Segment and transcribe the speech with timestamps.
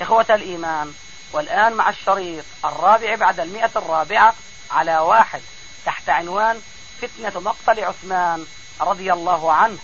[0.00, 0.92] إخوة الإيمان.
[1.32, 4.34] والآن مع الشريط الرابع بعد المئة الرابعة
[4.70, 5.40] على واحد
[5.86, 6.60] تحت عنوان
[7.02, 8.46] فتنة مقتل عثمان
[8.80, 9.78] رضي الله عنه.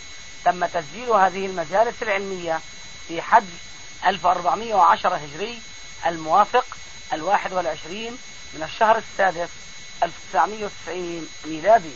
[0.45, 2.61] تم تسجيل هذه المجالس العلمية
[3.09, 3.45] في حج
[4.07, 5.59] 1410 هجري
[6.07, 6.65] الموافق
[7.13, 8.19] الواحد والعشرين
[8.55, 9.49] من الشهر السادس
[10.03, 11.93] 1990 ميلادي.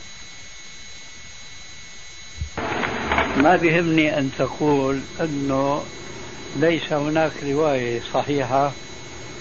[3.37, 5.85] ما بيهمني أن تقول أنه
[6.57, 8.73] ليس هناك رواية صحيحة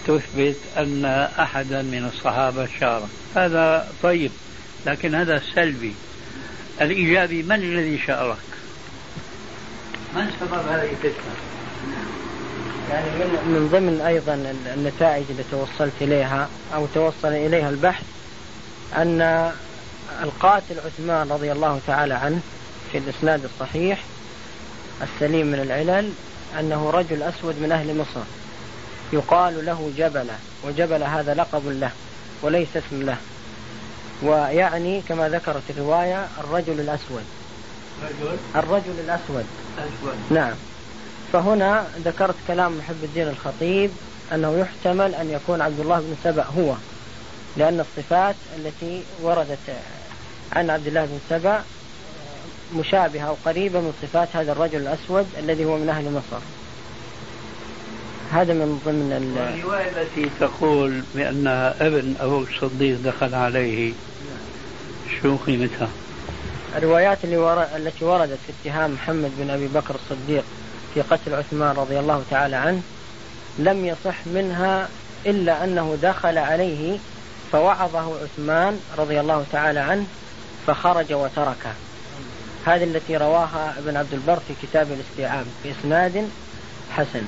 [0.08, 1.06] تثبت أن
[1.40, 3.10] أحدا من الصحابة شارك.
[3.36, 4.32] هذا طيب
[4.86, 5.94] لكن هذا سلبي.
[6.82, 8.38] الإيجابي من الذي شارك؟
[10.16, 11.34] من سبب هذه الفتنة؟
[12.92, 18.04] يعني من, من ضمن أيضا النتائج اللي توصلت إليها أو توصل إليها البحث
[18.96, 19.52] أن
[20.24, 22.40] القاتل عثمان رضي الله تعالى عنه
[22.92, 24.04] في الإسناد الصحيح
[25.02, 26.10] السليم من العلل
[26.60, 28.26] أنه رجل أسود من أهل مصر.
[29.14, 31.92] يقال له جبلة وجبلة هذا لقب له
[32.42, 33.18] وليس اسم له.
[34.24, 37.24] ويعني كما ذكرت الرواية الرجل الأسود.
[38.04, 39.46] رجل؟ الرجل الأسود.
[39.78, 40.16] أسود.
[40.30, 40.54] نعم.
[41.34, 43.92] فهنا ذكرت كلام محب الدين الخطيب
[44.34, 46.76] أنه يحتمل أن يكون عبد الله بن سبأ هو
[47.58, 49.58] لأن الصفات التي وردت
[50.54, 51.64] عن عبد الله بن سبأ
[52.76, 56.44] مشابهة أو قريبة من صفات هذا الرجل الأسود الذي هو من أهل مصر
[58.32, 61.48] هذا من ضمن الرواية التي تقول بأن
[61.80, 63.94] ابن أبو الصديق دخل عليه
[65.22, 65.90] شو قيمتها؟
[66.76, 67.64] الروايات اللي ور...
[67.76, 70.44] التي وردت في اتهام محمد بن أبي بكر الصديق
[70.94, 72.82] في قتل عثمان رضي الله تعالى عنه
[73.60, 74.90] لم يصح منها
[75.26, 76.98] إلا أنه دخل عليه
[77.52, 80.06] فوعظه عثمان رضي الله تعالى عنه
[80.68, 81.74] فخرج وتركه
[82.66, 86.30] هذه التي رواها ابن عبد البر في كتاب الاستيعاب بإسناد
[86.92, 87.24] حسن.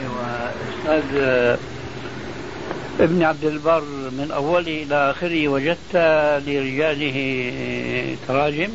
[0.00, 1.58] أيوة إسناد
[3.00, 3.80] ابن عبد البر
[4.10, 5.96] من أوله إلى آخره وجدت
[6.46, 7.16] لرجاله
[8.28, 8.70] تراجم؟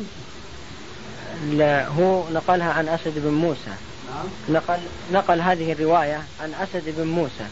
[1.50, 3.70] لا هو نقلها عن أسد بن موسى.
[4.10, 4.26] نعم.
[4.48, 4.78] نقل
[5.12, 7.46] نقل هذه الرواية عن أسد بن موسى.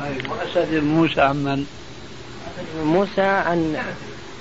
[0.00, 1.66] طيب وأسد بن موسى عن من؟
[2.46, 3.76] أسد بن موسى عن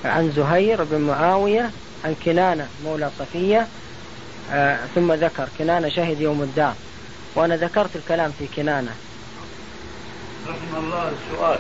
[0.06, 1.72] عن زهير بن معاوية
[2.06, 3.68] عن كنانة مولى صفية
[4.52, 6.74] آه ثم ذكر كنانة شهد يوم الدار.
[7.36, 8.92] وأنا ذكرت الكلام في كنانة.
[10.48, 11.60] رحم الله السؤال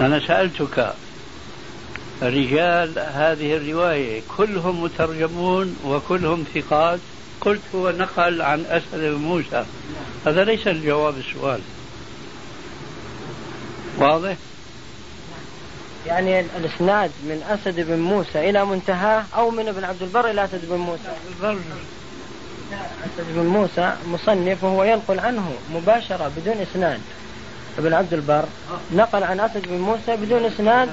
[0.00, 0.94] أنا سألتك
[2.22, 7.00] رجال هذه الرواية كلهم مترجمون وكلهم ثقات؟
[7.40, 9.64] قلت هو نقل عن أسد موسى.
[10.26, 11.60] هذا ليس الجواب السؤال.
[13.98, 14.36] واضح؟
[16.06, 20.68] يعني الإسناد من أسد بن موسى إلى منتهاه أو من ابن عبد البر إلى أسد
[20.68, 21.08] بن موسى
[23.04, 27.00] أسد بن موسى مصنف وهو ينقل عنه مباشرة بدون إسناد
[27.78, 28.44] ابن عبد البر
[28.92, 30.88] نقل عن أسد بن موسى بدون إسناد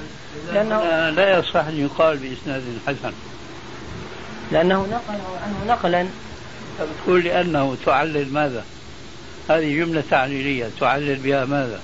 [0.53, 3.13] لأنه لا يصح أن يقال بإسناد حسن
[4.51, 6.07] لأنه نقل عنه نقلا
[7.06, 8.66] تقول لأنه تعلل ماذا؟
[9.50, 11.81] هذه جملة تعليلية تعلل بها ماذا؟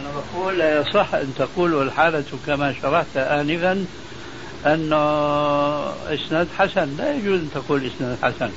[0.00, 3.86] أنا بقول لا يصح أن تقول والحالة كما شرحت آنفا
[4.66, 4.96] أنه
[6.14, 6.96] إسناد حسن.
[6.96, 8.50] لا يجوز أن تقول إسناد حسن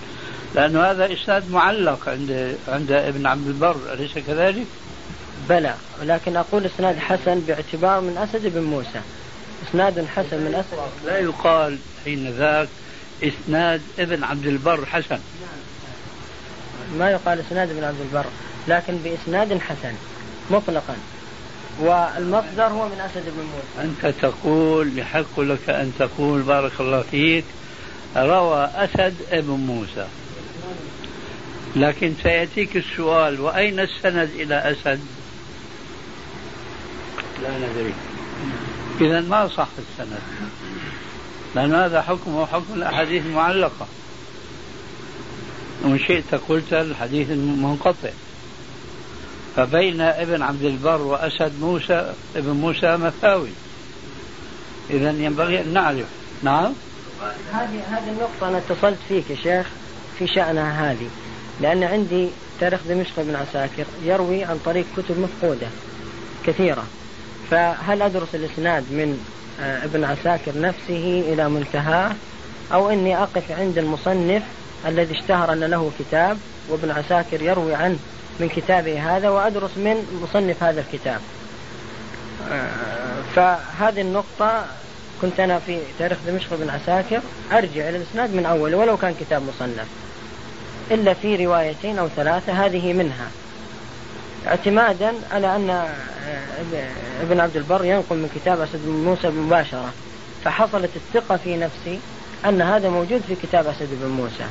[0.55, 4.65] لأنه هذا إسناد معلق عند عند ابن عبد البر أليس كذلك؟
[5.49, 9.01] بلى ولكن أقول إسناد حسن باعتبار من أسد بن موسى.
[9.69, 11.05] إسناد حسن من أسد.
[11.05, 12.67] لا يقال حين ذاك
[13.23, 15.19] إسناد ابن عبد البر حسن.
[16.97, 18.25] ما يقال إسناد ابن عبد البر
[18.67, 19.93] لكن بإسناد حسن
[20.51, 20.95] مطلقا.
[21.79, 23.89] والمصدر هو من أسد بن موسى.
[23.89, 27.45] أنت تقول يحق لك أن تقول بارك الله فيك
[28.15, 30.07] روى أسد ابن موسى.
[31.75, 34.99] لكن سيأتيك السؤال وأين السند إلى أسد؟
[37.43, 37.93] لا ندري.
[39.01, 40.19] إذا ما صح السند.
[41.55, 43.87] لأن هذا حكمه حكم الأحاديث المعلقة.
[45.83, 48.09] وإن شئت قلت الحديث المنقطع.
[49.59, 53.49] فبين ابن عبد البر وأسد موسى ابن موسى مثاوي.
[54.89, 56.05] إذا ينبغي أن نعرف.
[56.43, 56.73] نعم؟
[57.53, 59.67] هذه هذه النقطة أنا اتصلت فيك يا شيخ
[60.19, 61.09] في شأنها هذه.
[61.61, 62.29] لأن عندي
[62.59, 65.67] تاريخ دمشق بن عساكر يروي عن طريق كتب مفقودة
[66.45, 66.83] كثيرة.
[67.51, 69.25] فهل أدرس الإسناد من
[69.61, 72.11] آه، ابن عساكر نفسه إلى منتهاه؟
[72.73, 74.43] أو إني أقف عند المصنف
[74.87, 76.37] الذي اشتهر أن له كتاب
[76.69, 77.99] وابن عساكر يروي عنه؟
[78.39, 81.21] من كتابه هذا وأدرس من مصنف هذا الكتاب.
[82.51, 84.65] آه، فهذه النقطة
[85.21, 87.21] كنت أنا في تاريخ دمشق بن عساكر
[87.51, 89.87] أرجع إلى الإسناد من أول ولو كان كتاب مصنف.
[90.91, 93.27] إلا في روايتين أو ثلاثة هذه منها.
[94.47, 95.89] اعتمادا على أن آه،
[97.21, 99.93] ابن عبد البر ينقل من كتاب أسد بن موسى مباشرة
[100.43, 101.99] فحصلت الثقة في نفسي
[102.45, 104.45] أن هذا موجود في كتاب أسد بن موسى.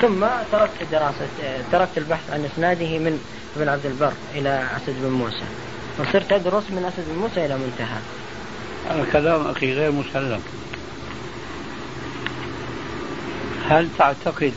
[0.00, 1.28] ثم تركت دراسة
[1.72, 3.20] تركت البحث عن إسناده من
[3.56, 5.44] ابن عبد البر إلى أسد بن موسى
[5.98, 7.98] وصرت أدرس من أسد بن موسى إلى منتهى.
[8.88, 10.40] هذا كلام أخي غير مسلم.
[13.68, 14.52] هل تعتقد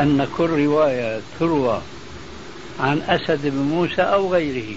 [0.00, 1.82] أن كل رواية تروى
[2.80, 4.76] عن أسد بن موسى أو غيره؟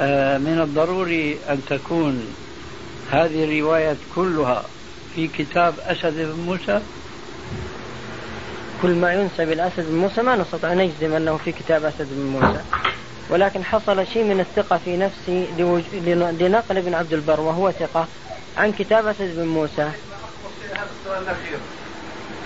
[0.00, 2.34] آه، من الضروري أن تكون
[3.10, 4.64] هذه الروايات كلها
[5.14, 6.80] في كتاب أسد بن موسى.
[8.82, 12.26] كل ما ينسب الأسد بن موسى ما نستطيع أن نجزم أنه في كتاب أسد بن
[12.26, 12.60] موسى.
[13.30, 15.46] ولكن حصل شيء من الثقة في نفسي
[16.40, 18.06] لنقل ابن عبد البر وهو ثقة
[18.56, 19.90] عن كتاب أسد بن موسى.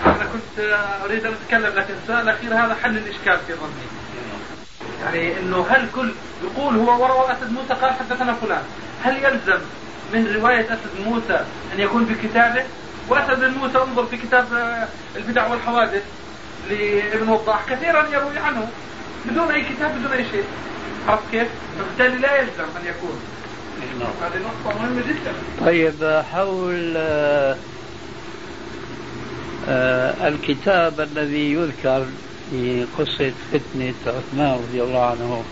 [0.05, 0.59] أنا كنت
[1.05, 3.87] أريد أن أتكلم لكن السؤال الأخير هذا حل الإشكال في ظني.
[5.03, 6.13] يعني أنه هل كل
[6.43, 8.63] يقول هو وروى أسد موسى قال حدثنا فلان.
[9.03, 9.59] هل يلزم
[10.13, 12.63] من رواية أسد موسى أن يكون في كتابه
[13.09, 16.03] وأسد موسى انظر في كتاب آه، البدع والحوادث
[16.69, 18.67] لابن وضاح كثيرا يروي عنه
[19.25, 20.43] بدون أي كتاب بدون أي شيء
[21.07, 21.47] عرفت كيف؟
[21.79, 23.19] فبالتالي لا يلزم أن يكون.
[24.21, 25.33] هذه نقطة مهمة جدا
[25.65, 27.55] طيب حول آه،
[29.69, 32.05] آه، الكتاب الذي يذكر
[32.51, 35.43] في قصة فتنة عثمان رضي الله عنه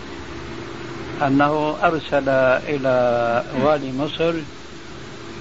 [1.26, 2.28] أنه أرسل
[2.68, 4.34] إلى والي مصر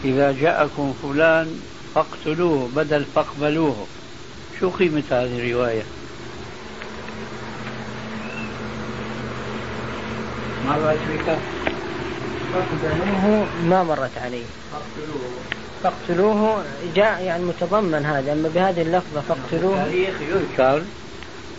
[0.05, 1.61] إذا جاءكم فلان
[1.95, 3.85] فاقتلوه بدل فاقبلوه.
[4.59, 5.83] شو قيمة هذه الرواية؟
[10.67, 11.37] مرت بك
[12.53, 14.41] فاقتلوه ما مرت علي.
[14.71, 15.29] فاقتلوه.
[15.83, 16.63] فاقتلوه
[16.95, 19.83] جاء يعني متضمن هذا أما بهذه اللفظة فاقتلوه.
[19.83, 20.81] التاريخ يذكر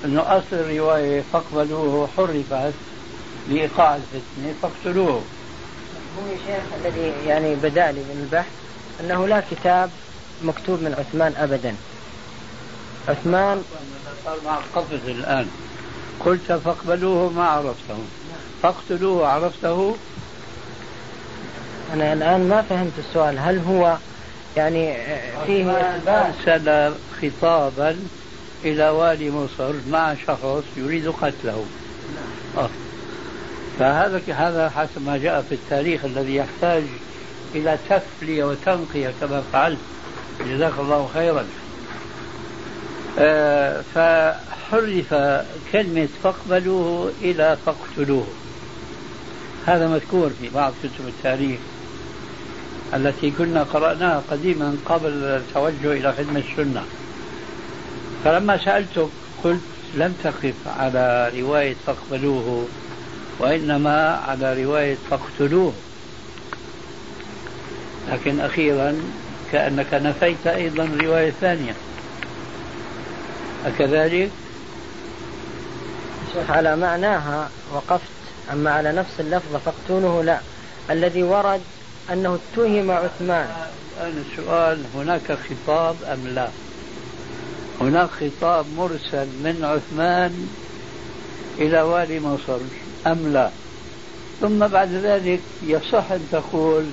[0.04, 2.87] إنه أصل الرواية فاقبلوه حرفت
[3.48, 5.22] لايقاع الفتنه فاقتلوه.
[6.18, 8.52] هو يا شيخ الذي يعني بدأ لي من البحث
[9.00, 9.90] أنه لا كتاب
[10.42, 11.74] مكتوب من عثمان ابدا.
[13.08, 13.62] عثمان
[14.24, 15.48] صار مع القفز الآن.
[16.24, 17.98] قلت فاقبلوه ما عرفته.
[18.62, 19.96] فاقتلوه عرفته؟
[21.94, 23.38] أنا الآن ما فهمت السؤال.
[23.38, 23.96] هل هو
[24.56, 24.94] يعني
[25.46, 25.70] فيه
[26.08, 27.96] أرسل خطابا
[28.64, 31.66] إلى والي مصر مع شخص يريد قتله.
[32.56, 32.70] آه.
[33.78, 36.82] فهذا هذا حسب ما جاء في التاريخ الذي يحتاج
[37.54, 39.78] إلى تفلية وتنقية كما فعلت.
[40.46, 41.44] جزاك الله خيرا.
[43.18, 45.14] آه فحرف
[45.72, 48.26] كلمة فاقبلوه إلى فاقتلوه.
[49.66, 51.58] هذا مذكور في بعض كتب التاريخ
[52.94, 56.84] التي كنا قرأناها قديما قبل التوجه إلى خدمة السنة.
[58.24, 59.08] فلما سألتك
[59.44, 59.60] قلت
[59.94, 62.66] لم تقف على رواية فاقبلوه.
[63.38, 65.72] وإنما على رواية فاقتلوه.
[68.12, 69.02] لكن أخيرا
[69.52, 71.74] كأنك نفيت أيضا رواية ثانية.
[73.66, 74.30] أكذلك؟
[76.32, 78.10] شيخ على معناها وقفت
[78.52, 80.40] أما على نفس اللفظة فاقتلوه لا.
[80.90, 81.60] الذي ورد
[82.12, 83.48] أنه اتهم عثمان.
[84.00, 86.48] الآن السؤال هناك خطاب أم لا؟
[87.80, 90.48] هناك خطاب مرسل من عثمان
[91.58, 92.58] إلى والي مصر.
[93.12, 93.50] أم لا.
[94.40, 96.84] ثم بعد ذلك يصح أن تقول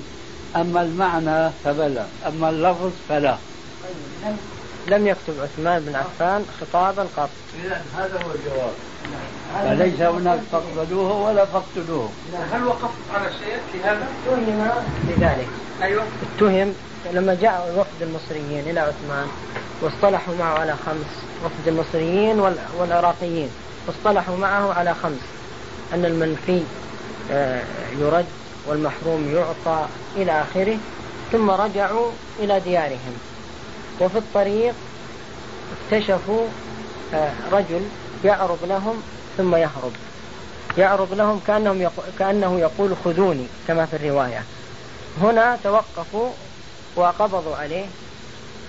[0.56, 3.36] أما المعنى فبلى أما اللفظ فلا.
[4.88, 7.28] لم يكتب عثمان بن عفان خطابا قط.
[7.64, 8.72] إذا هذا هو الجواب.
[9.54, 12.10] فليس هناك فاقبلوه ولا فاقتلوه.
[12.52, 14.70] هل وقفت على شيء في هذا؟ اتهم
[15.08, 15.48] بذلك.
[15.82, 16.04] أيوه.
[16.36, 16.74] اتهم
[17.12, 19.26] لما جاء وفد المصريين إلى عثمان
[19.82, 21.24] واصطلحوا معه على خمس.
[21.44, 22.40] وفد المصريين
[22.78, 23.50] والعراقيين
[23.86, 25.35] واصطلحوا معه على خمس.
[25.94, 26.62] أن المنفي
[27.30, 27.62] آه،
[27.98, 28.26] يرد
[28.66, 30.78] والمحروم يعطى إلى آخره
[31.32, 33.18] ثم رجعوا إلى ديارهم.
[34.00, 34.74] وفي الطريق
[35.92, 36.46] اكتشفوا
[37.14, 37.82] آه، رجل
[38.24, 39.02] يعرض لهم
[39.36, 39.92] ثم يهرب.
[40.78, 42.02] يعرض لهم كأنهم يقو...
[42.18, 44.42] كأنه يقول خذوني كما في الرواية.
[45.22, 46.30] هنا توقفوا
[46.96, 47.86] وقبضوا عليه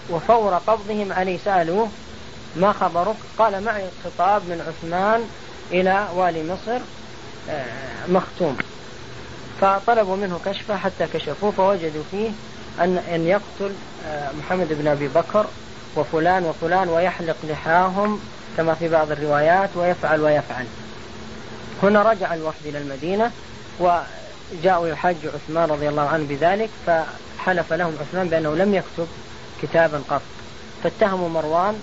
[0.10, 1.88] وفور قبضهم عليه سألوه
[2.56, 5.22] ما خبرك؟ قال معي خطاب من عثمان
[5.72, 6.80] إلى والي مصر
[8.08, 8.58] مختوم.
[9.62, 12.30] فطلبوا منه كشفه حتى كشفوه فوجدوا فيه
[12.80, 13.74] أن أن يقتل
[14.08, 15.46] آه، محمد بن أبي بكر
[15.96, 18.20] وفلان وفلان ويحلق لحاهم
[18.58, 20.66] كما في بعض الروايات ويفعل ويفعل.
[21.84, 23.32] هنا رجع الوفد إلى المدينة
[23.80, 29.08] وجاءوا يحج عثمان رضي الله عنه بذلك فحلف لهم عثمان بأنه لم يكتب
[29.62, 30.22] كتابا قط.
[30.84, 31.82] فاتهموا مروان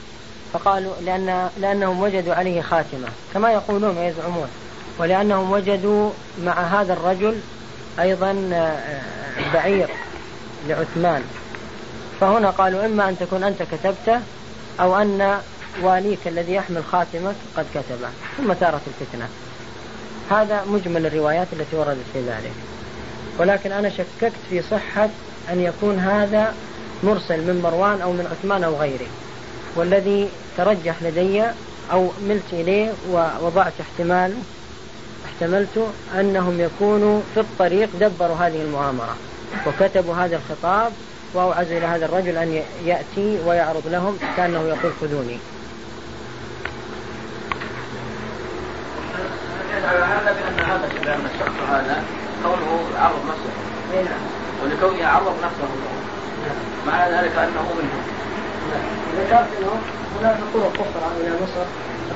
[0.53, 4.49] فقالوا لأن لأنهم وجدوا عليه خاتمة كما يقولون ويزعمون.
[4.99, 6.11] ولأنهم وجدوا
[6.45, 7.41] مع هذا الرجل
[8.01, 8.79] أيضا آه،
[9.55, 9.89] بعير
[10.69, 11.23] لعثمان.
[12.21, 14.21] فهنا قالوا إما أن تكون أنت كتبته
[14.81, 15.39] أو أن
[15.83, 18.09] واليك الذي يحمل خاتمك قد كتبه.
[18.37, 19.29] ثم ثارت الفتنة.
[20.31, 22.53] هذا مجمل الروايات التي وردت في ذلك.
[23.39, 25.09] ولكن أنا شككت في صحة
[25.53, 26.55] أن يكون هذا
[27.03, 29.07] مرسل من مروان أو من عثمان أو غيره.
[29.77, 31.45] والذي ترجح لدي
[31.93, 34.35] أو ملت إليه ووضعت احتمال
[35.35, 39.17] احتملت أنهم يكونوا في الطريق دبروا هذه المؤامرة
[39.67, 40.93] وكتبوا هذا الخطاب
[41.35, 45.39] وأوعزوا إلى هذا الرجل أن يأتي ويعرض لهم كأنه يقول خذوني.
[49.85, 50.87] هذا بأن هذا
[51.35, 52.05] الشخص هذا
[52.43, 53.53] كونه عرض نفسه
[53.95, 54.21] نعم
[54.65, 55.69] ولكونه عرض نفسه
[56.87, 58.03] معنى ذلك أنه منهم
[59.19, 59.81] ذكرت أنه
[60.21, 61.67] هناك طرق أخرى إلى مصر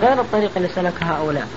[0.07, 1.49] غير الطريق اللي سلكها هؤلاء.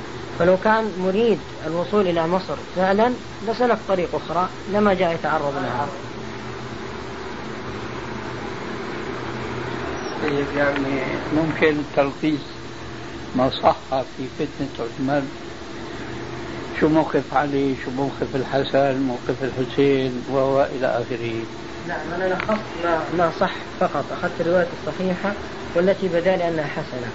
[0.41, 3.12] فلو كان مريد الوصول إلى مصر فعلا
[3.48, 5.88] لسلك طريق أخرى لما جاء يتعرض لها.
[10.24, 11.01] طيب يعني
[11.36, 12.41] ممكن تلخيص
[13.36, 15.29] ما صح في فتنة عثمان.
[16.79, 21.33] شو موقف علي؟ شو موقف الحسن؟ موقف الحسين؟ وهو إلى آخره.
[21.88, 24.05] نعم أنا لخصت ما, ما صح فقط.
[24.12, 25.33] أخذت الرواية الصحيحة
[25.75, 27.12] والتي بدا لي أنها حسنة.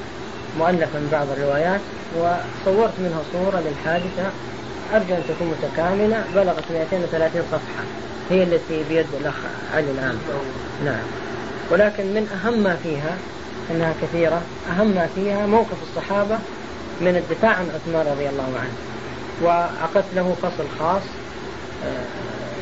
[0.58, 1.80] مؤلفة من بعض الروايات
[2.16, 4.30] وصورت منها صورة للحادثة
[4.94, 7.84] أرجو أن تكون متكاملة بلغت 230 صفحة.
[8.30, 9.34] هي التي بيد الأخ
[9.74, 10.18] علي الآن
[10.84, 11.02] نعم.
[11.70, 13.16] ولكن من أهم ما فيها
[13.70, 16.38] أنها كثيرة أهم ما فيها موقف الصحابة
[17.00, 18.76] من الدفاع عن عثمان رضي الله عنه.
[19.42, 21.02] وعقدت له فصل خاص
[21.84, 22.04] آه،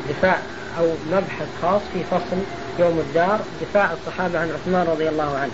[0.08, 0.38] دفاع
[0.78, 2.36] أو مبحث خاص في فصل
[2.78, 5.52] يوم الدار دفاع الصحابة عن عثمان رضي الله عنه.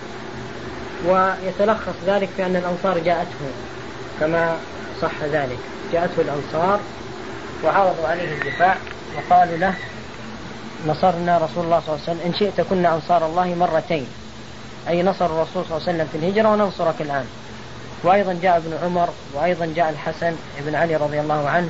[1.06, 3.50] ويتلخص ذلك في أن الأنصار جاءته
[4.20, 4.56] كما
[5.02, 5.58] صح ذلك.
[5.92, 6.80] جاءته الأنصار
[7.64, 8.76] وعرضوا عليه الدفاع
[9.16, 9.74] وقالوا له
[10.86, 14.06] نصرنا رسول الله صلى الله عليه وسلم إن شئت كنا أنصار الله مرتين
[14.88, 17.26] أي نصر الرسول صلى الله عليه وسلم في الهجرة وننصرك الآن.
[18.04, 21.68] وأيضا جاء ابن عمر وأيضا جاء الحسن بن علي رضي الله عنه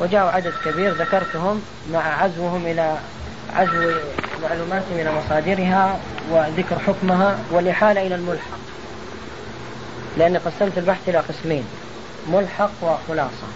[0.00, 2.96] وجاءوا عدد كبير ذكرتهم مع عزوهم إلى
[3.56, 3.92] عزو
[4.42, 5.98] معلوماتهم إلى مصادرها
[6.30, 8.65] وذكر حكمها والإحالة إلى الملحق.
[10.16, 11.64] لأني قسمت البحث إلى قسمين
[12.32, 13.46] ملحق وخلاصة.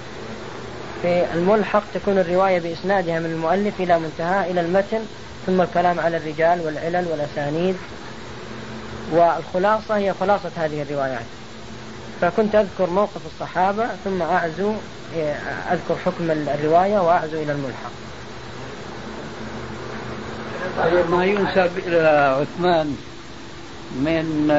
[1.03, 5.01] في الملحق تكون الرواية بإسنادها من المؤلف إلى منتهى إلى المتن
[5.47, 7.77] ثم الكلام على الرجال والعلل والأسانيد.
[9.13, 11.25] والخلاصة هي خلاصة هذه الروايات.
[12.21, 14.73] فكنت أذكر موقف الصحابة ثم أعزو
[15.73, 17.91] أذكر حكم الرواية وأعزو إلى الملحق.
[20.79, 22.97] طيب ما ينسب إلى عثمان؟
[23.95, 24.51] من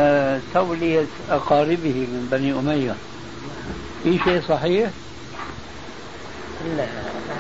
[0.54, 2.96] تولية أقاربه من بني أمية.
[4.04, 4.90] في شيء صحيح؟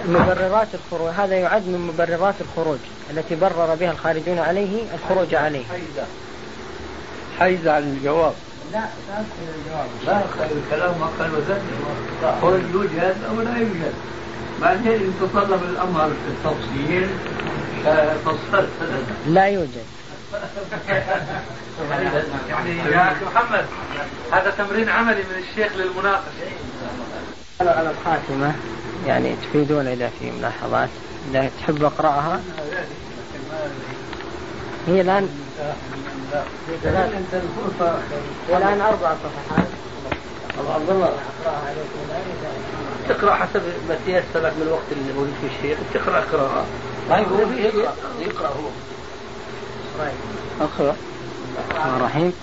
[0.08, 2.78] مبررات الخروج هذا يعد من مبررات الخروج
[3.10, 5.64] التي برر بها الخارجون عليه الخروج عليه.
[7.40, 8.34] حيز عن الجواب.
[8.74, 8.84] لا
[9.58, 9.88] الجواب.
[10.06, 11.62] لا خير الكلام ما قال وزن
[12.42, 13.94] خروج يوجد أو لا يوجد.
[14.62, 17.10] بعدين ان تطلب الأمر في التفصيل
[18.26, 18.70] فصلت
[19.28, 19.86] لا يوجد.
[22.50, 23.66] يعني يا أخي محمد
[24.32, 26.52] هذا تمرين عملي من الشيخ للمناقشة.
[27.62, 28.56] على الخاتمة.
[29.08, 30.90] يعني تفيدون إذا في ملاحظات.
[31.32, 32.42] إذا تحب أقرأها.
[34.88, 35.30] هي الان
[38.50, 39.68] والان أربع صفحات.
[40.76, 41.14] عبد الله
[43.10, 45.80] تقرأ حسب ما تيسر لك من الوقت اللي موجود فيه الشيخ.
[45.94, 46.66] تقرأ قراءة.
[47.10, 48.70] ما يقول يقرا يقرأ هو.
[51.70, 52.34] الرحمن الرحيم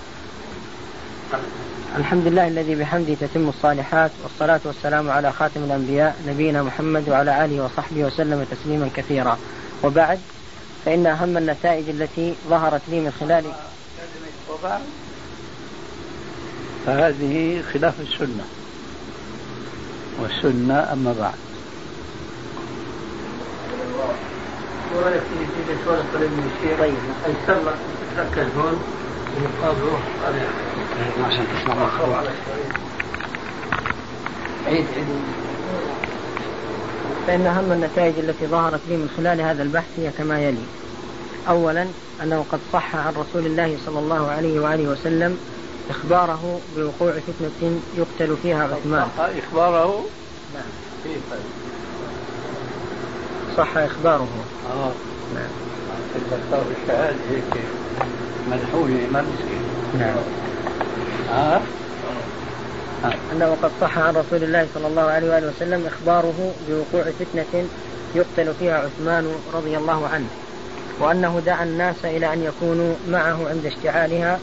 [1.97, 7.65] الحمد لله الذي بحمده تتم الصالحات والصلاة والسلام على خاتم الأنبياء نبينا محمد وعلى آله
[7.65, 9.37] وصحبه وسلم تسليما كثيرا.
[9.83, 10.19] وبعد
[10.85, 13.43] فإن أهم النتائج التي ظهرت لي من خلال
[16.85, 18.45] فهذه خلاف السنة.
[20.21, 21.33] والسنة أما بعد.
[24.89, 25.73] في في
[26.27, 26.79] من الشيخ.
[26.79, 26.93] طيب.
[27.25, 27.75] ايسر لك
[28.15, 28.79] تتركز هون
[29.37, 29.97] ومقابل
[31.25, 31.73] عشان تسمع
[34.65, 35.07] عيد عيد.
[37.27, 40.63] فإن أهم النتائج التي ظهرت لي من خلال هذا البحث هي كما يلي.
[41.49, 41.87] أولا
[42.23, 45.37] أنه قد صح عن رسول الله صلى الله عليه وآله وسلم
[45.89, 49.07] إخباره بوقوع فتنة يقتل فيها عثمان.
[49.17, 50.05] إخباره؟
[50.53, 51.19] نعم.
[53.59, 54.27] صح إخباره.
[54.73, 54.91] آه.
[55.35, 55.49] نعم
[56.83, 57.63] الشهادة هيك
[58.51, 59.63] مدحونة ما مسكين.
[59.99, 60.15] نعم.
[61.29, 61.61] ها
[63.31, 67.65] أنه قد صح عن رسول الله صلى الله عليه وآله وسلم إخباره بوقوع فتنة
[68.15, 70.27] يقتل فيها عثمان رضي الله عنه
[70.99, 74.39] وأنه دعا الناس إلى أن يكونوا معه عند اشتعالها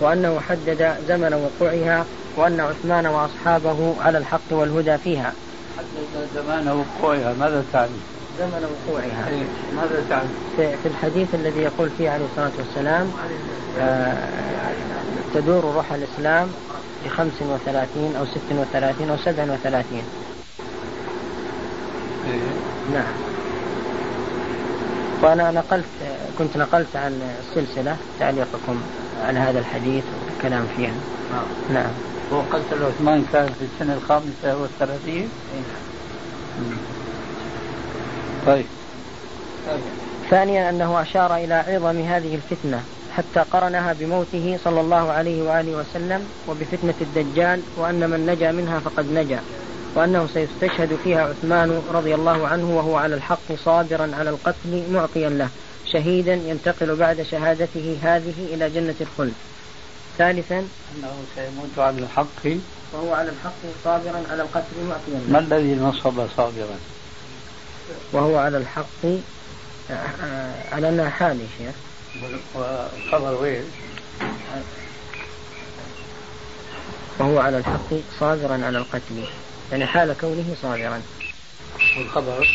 [0.00, 2.04] وأنه حدد زمن وقوعها
[2.36, 5.32] وأن عثمان وأصحابه على الحق والهدى فيها.
[5.78, 9.44] حدد زمان وقوعها ماذا تعني؟ زمن وقوعها إيه،
[9.76, 13.12] ماذا تعني؟ في في الحديث الذي يقول فيه عليه الصلاة والسلام
[13.80, 14.16] آه،
[15.34, 16.48] تدور روح الإسلام
[17.02, 20.02] في خمس وثلاثين أو ست وثلاثين أو سبع وثلاثين
[22.26, 22.40] إيه.
[22.94, 23.12] نعم
[25.22, 25.84] وأنا نقلت
[26.38, 28.80] كنت نقلت عن السلسلة تعليقكم
[29.26, 30.92] على هذا الحديث والكلام فيها
[31.34, 31.72] آه.
[31.72, 31.90] نعم
[32.30, 35.28] وقتل عثمان كان في السنة الخامسة والثلاثين
[36.58, 36.97] مم.
[38.46, 38.66] طيب.
[40.30, 42.82] ثانيا أنه أشار إلى عظم هذه الفتنة
[43.16, 49.12] حتى قرنها بموته صلى الله عليه وآله وسلم وبفتنة الدجال وأن من نجا منها فقد
[49.12, 49.40] نجا
[49.94, 55.48] وأنه سيستشهد فيها عثمان رضي الله عنه وهو على الحق صابرا على القتل معطيا له
[55.92, 59.34] شهيدا ينتقل بعد شهادته هذه إلى جنة الخلد.
[60.18, 62.60] ثالثا أنه سيموت على الحق.
[62.92, 66.78] وهو على الحق صابرا على القتل معطيا ما له الذي نصب صابرا؟
[68.12, 69.04] وهو على الحق
[70.72, 71.74] على أنها حال يا شيخ.
[72.54, 73.64] والخبر وين؟
[77.18, 79.24] وهو على الحق صابرا على القتل
[79.72, 81.02] يعني حال كونه صابرا.
[81.98, 82.48] والخبر؟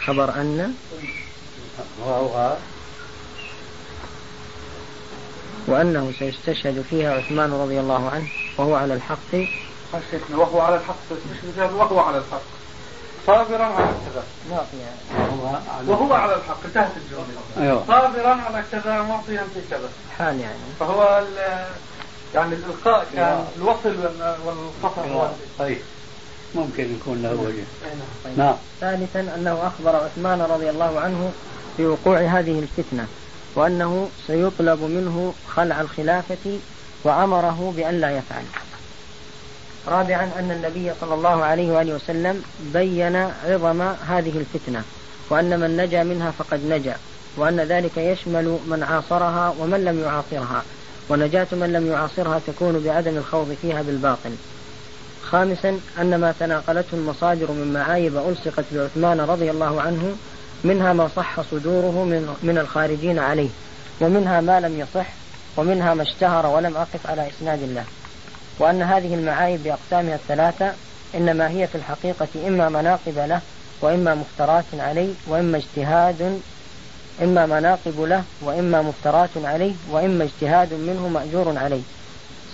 [0.00, 0.74] خبر أن؟
[2.00, 2.56] وهو؟
[5.66, 8.28] وأنه سيستشهد فيها عثمان رضي الله عنه
[8.58, 9.34] وهو على الحق.
[10.30, 10.94] وهو على الحق
[11.58, 12.59] وهو على الحق.
[13.30, 14.22] صابرا على كذا
[15.88, 17.40] وهو على الحق انتهت الجملة.
[17.68, 17.84] أيوه.
[17.88, 19.88] صابرا على كذا معطيا في كذا
[20.18, 20.58] حال يعني.
[20.80, 21.64] فهو ال-
[22.34, 25.78] يعني الإلقاء كان الوصل وال- والقطع هو طيب.
[26.54, 27.64] ممكن يكون له وجه.
[28.24, 28.38] طيب.
[28.38, 28.54] نعم.
[28.80, 31.32] ثالثا أنه أخبر عثمان رضي الله عنه
[31.78, 33.06] بوقوع هذه الفتنة
[33.54, 36.58] وأنه سيطلب منه خلع الخلافة
[37.04, 38.44] وأمره بأن لا يفعل.
[39.90, 44.82] رابعا أن النبي صلى الله عليه وآله وسلم بين عظم هذه الفتنة
[45.30, 46.96] وأن من نجا منها فقد نجا
[47.36, 50.62] وأن ذلك يشمل من عاصرها ومن لم يعاصرها
[51.08, 54.30] ونجاة من لم يعاصرها تكون بعدم الخوض فيها بالباطل.
[55.22, 60.16] خامسا أن ما تناقلته المصادر من معايب ألصقت بعثمان رضي الله عنه
[60.64, 63.48] منها ما صح صدوره من, من الخارجين عليه
[64.00, 65.06] ومنها ما لم يصح
[65.56, 67.84] ومنها ما اشتهر ولم أقف على إسناد الله.
[68.60, 70.72] وأن هذه المعايب بأقسامها الثلاثة
[71.14, 73.40] إنما هي في الحقيقة إما مناقب له
[73.80, 76.40] وإما مفترات عليه وإما اجتهاد
[77.22, 81.82] إما مناقب له وإما مفترات عليه وإما اجتهاد منه مأجور عليه.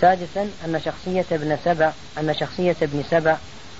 [0.01, 3.37] سادسا أن شخصية ابن سبع أن شخصية ابن سبع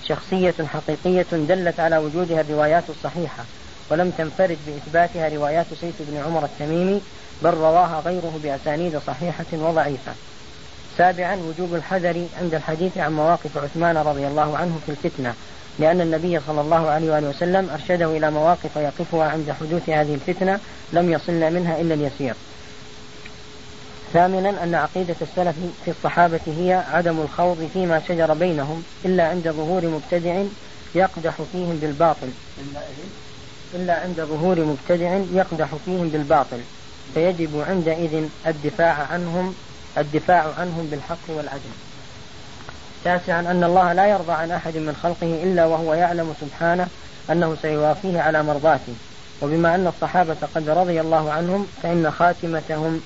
[0.07, 3.43] شخصية حقيقية دلت على وجودها الروايات الصحيحة
[3.89, 7.01] ولم تنفرد بإثباتها روايات سيف بن عمر التميمي
[7.43, 10.11] بل رواها غيره بأسانيد صحيحة وضعيفة.
[10.97, 15.33] سابعا وجوب الحذر عند الحديث عن مواقف عثمان رضي الله عنه في الفتنة
[15.79, 20.59] لأن النبي صلى الله عليه وآله وسلم أرشده إلى مواقف يقفها عند حدوث هذه الفتنة
[20.93, 22.33] لم يصلنا منها إلا اليسير.
[24.13, 25.55] ثامنا أن عقيدة السلف
[25.85, 30.43] في الصحابة هي عدم الخوض فيما شجر بينهم إلا عند ظهور مبتدع
[30.95, 32.29] يقدح فيهم بالباطل.
[33.73, 36.59] إلا عند ظهور مبتدع يقدح فيهم بالباطل
[37.13, 39.55] فيجب عندئذ الدفاع عنهم
[39.97, 41.73] الدفاع عنهم بالحق والعدل.
[43.03, 46.87] تاسعا أن الله لا يرضى عن أحد من خلقه إلا وهو يعلم سبحانه
[47.31, 48.93] أنه سيوافيه على مرضاته.
[49.41, 53.01] وبما أن الصحابة قد رضي الله عنهم فإن خاتمتهم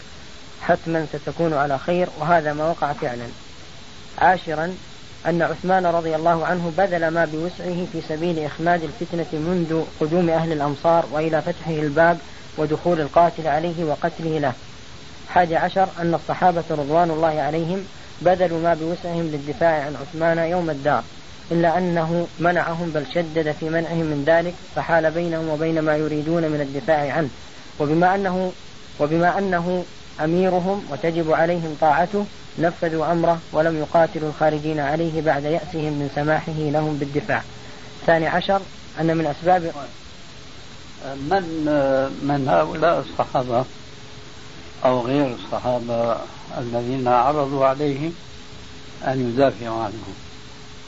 [0.62, 3.28] حتما ستكون على خير وهذا ما وقع فعلا.
[4.18, 4.76] عاشرا
[5.26, 10.52] أن عثمان رضي الله عنه بذل ما بوسعه في سبيل إخماد الفتنة منذ قدوم أهل
[10.52, 12.18] الأمصار وإلى فتحه الباب
[12.58, 14.54] ودخول القاتل عليه وقتله له.
[15.34, 17.86] حادي عشر أن الصحابة رضوان الله عليهم
[18.22, 21.04] بذلوا ما بوسعهم للدفاع عن عثمان يوم الدار
[21.52, 26.62] إلا أنه منعهم بل شدد في منعهم من ذلك فحال بينهم وبين ما يريدون من
[26.62, 27.30] الدفاع عنه.
[27.80, 28.52] وبما أنه
[29.00, 29.84] وبما أنه
[30.24, 32.26] أميرهم وتجب عليهم طاعته
[32.60, 37.44] نفذوا أمره ولم يقاتلوا الخارجين عليه بعد يأسهم من سماحه لهم بالدفاع.
[38.02, 38.62] الثاني عشر
[39.00, 39.72] أن من أسباب
[41.16, 41.44] من
[42.24, 43.66] من هؤلاء الصحابة؟
[44.86, 46.18] أو غير الصحابة
[46.58, 48.12] الذين عرضوا عليه
[49.08, 50.04] أن يدافعوا عنه.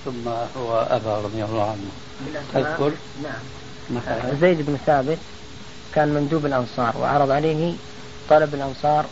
[0.05, 0.27] ثم
[0.57, 1.91] هو أبى رضي الله عنه.
[2.53, 2.91] تذكر؟
[3.23, 3.41] نعم.
[3.89, 5.17] مثلا زيد بن ثابت
[5.95, 7.73] كان مندوب الأنصار وعرض عليه
[8.29, 9.05] طلب الأنصار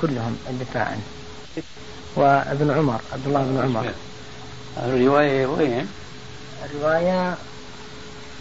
[0.00, 1.02] كلهم الدفاع عنه.
[2.16, 3.92] وابن عمر عبد الله بن عمر.
[4.76, 5.88] الرواية وين؟
[6.64, 7.34] الرواية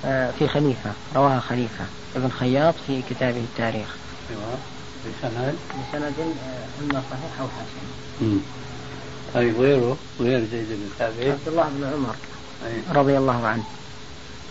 [0.06, 3.96] آه، في خليفة رواها خليفة ابن خياط في كتابه التاريخ.
[4.30, 4.58] أيوه.
[5.08, 5.56] بسند؟
[5.92, 8.40] بسند آه، إما صحيح أو حسن.
[9.34, 12.16] طيب غيره؟ غير زيد بن ثابت؟ عبد الله بن عمر
[13.00, 13.64] رضي الله عنه.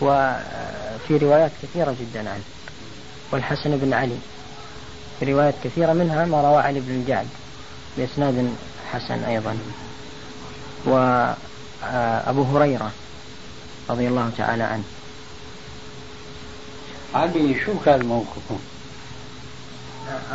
[0.01, 2.43] وفي روايات كثيرة جدا عنه.
[3.31, 4.17] والحسن بن علي.
[5.19, 7.27] في روايات كثيرة منها ما روى علي بن الجعد
[7.97, 8.55] بإسناد
[8.91, 9.57] حسن أيضا.
[10.85, 12.91] وأبو هريرة
[13.89, 14.83] رضي الله تعالى عنه.
[17.13, 18.57] علي شو كان موقفه؟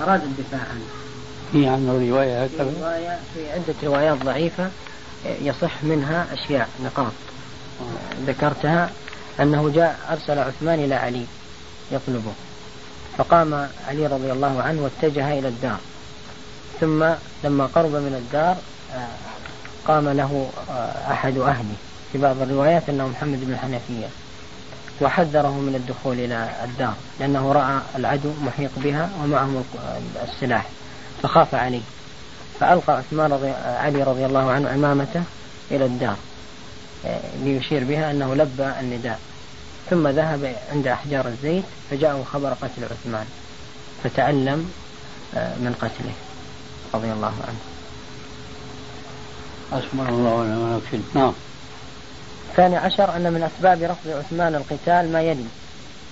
[0.02, 0.85] أراد الدفاع عنه.
[1.52, 4.70] في عنه رواية هكذا؟ رواية في عدة روايات ضعيفة
[5.42, 7.12] يصح منها أشياء نقاط.
[8.26, 8.90] ذكرتها
[9.40, 11.24] أنه جاء أرسل عثمان إلى علي
[11.92, 12.32] يطلبه.
[13.18, 15.78] فقام علي رضي الله عنه واتجه إلى الدار.
[16.80, 17.04] ثم
[17.44, 18.56] لما قرب من الدار
[19.87, 20.50] قام له
[21.11, 21.74] أحد أهله.
[22.12, 24.06] في بعض الروايات أنه محمد بن الحنفية.
[25.00, 29.64] وحذره من الدخول إلى الدار لأنه رأى العدو محيط بها ومعهم
[30.22, 30.66] السلاح.
[31.22, 31.81] فخاف عليه
[32.61, 35.22] فألقى عثمان رضي علي رضي الله عنه عمامته
[35.70, 36.16] إلى الدار
[37.44, 39.20] ليشير بها أنه لبى النداء.
[39.90, 43.26] ثم ذهب عند أحجار الزيت فجاءه خبر قتل عثمان.
[44.05, 44.70] فتعلم
[45.35, 46.14] من قتله.
[46.94, 47.61] رضي الله عنه.
[49.72, 51.02] حسبنا الله ونعم الوكيل.
[51.14, 51.33] نعم.
[52.52, 55.44] الثاني عشر أن من أسباب رفض عثمان القتال ما يلي.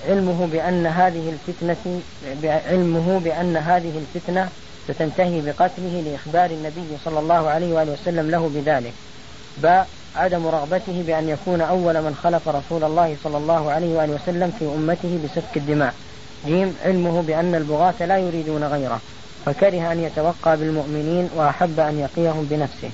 [0.09, 2.00] علمه بأن هذه الفتنة
[2.44, 4.48] علمه بأن هذه الفتنة
[4.88, 8.92] ستنتهي بقتله لإخبار النبي صلى الله عليه وآله وسلم له بذلك.
[9.62, 14.53] باء عدم رغبته بأن يكون أول من خلف رسول الله صلى الله عليه وآله وسلم
[14.59, 15.94] في أمته بسفك الدماء.
[16.46, 19.00] جيم علمه بأن البغاة لا يريدون غيره
[19.46, 22.90] فكره أن يتوقى بالمؤمنين وأحب أن يقيهم بنفسه.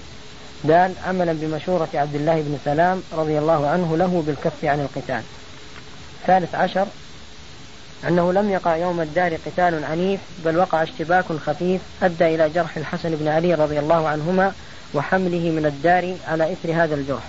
[0.67, 5.23] دال عملا بمشورة عبد الله بن سلام رضي الله عنه له بالكف عن القتال.
[6.27, 6.87] ثالث عشر
[8.09, 13.11] أنه لم يقع يوم الدار قتال عنيف بل وقع اشتباك خفيف أدى إلى جرح الحسن
[13.11, 14.53] بن علي رضي الله عنهما
[14.95, 17.23] وحمله من الدار على إثر هذا الجرح.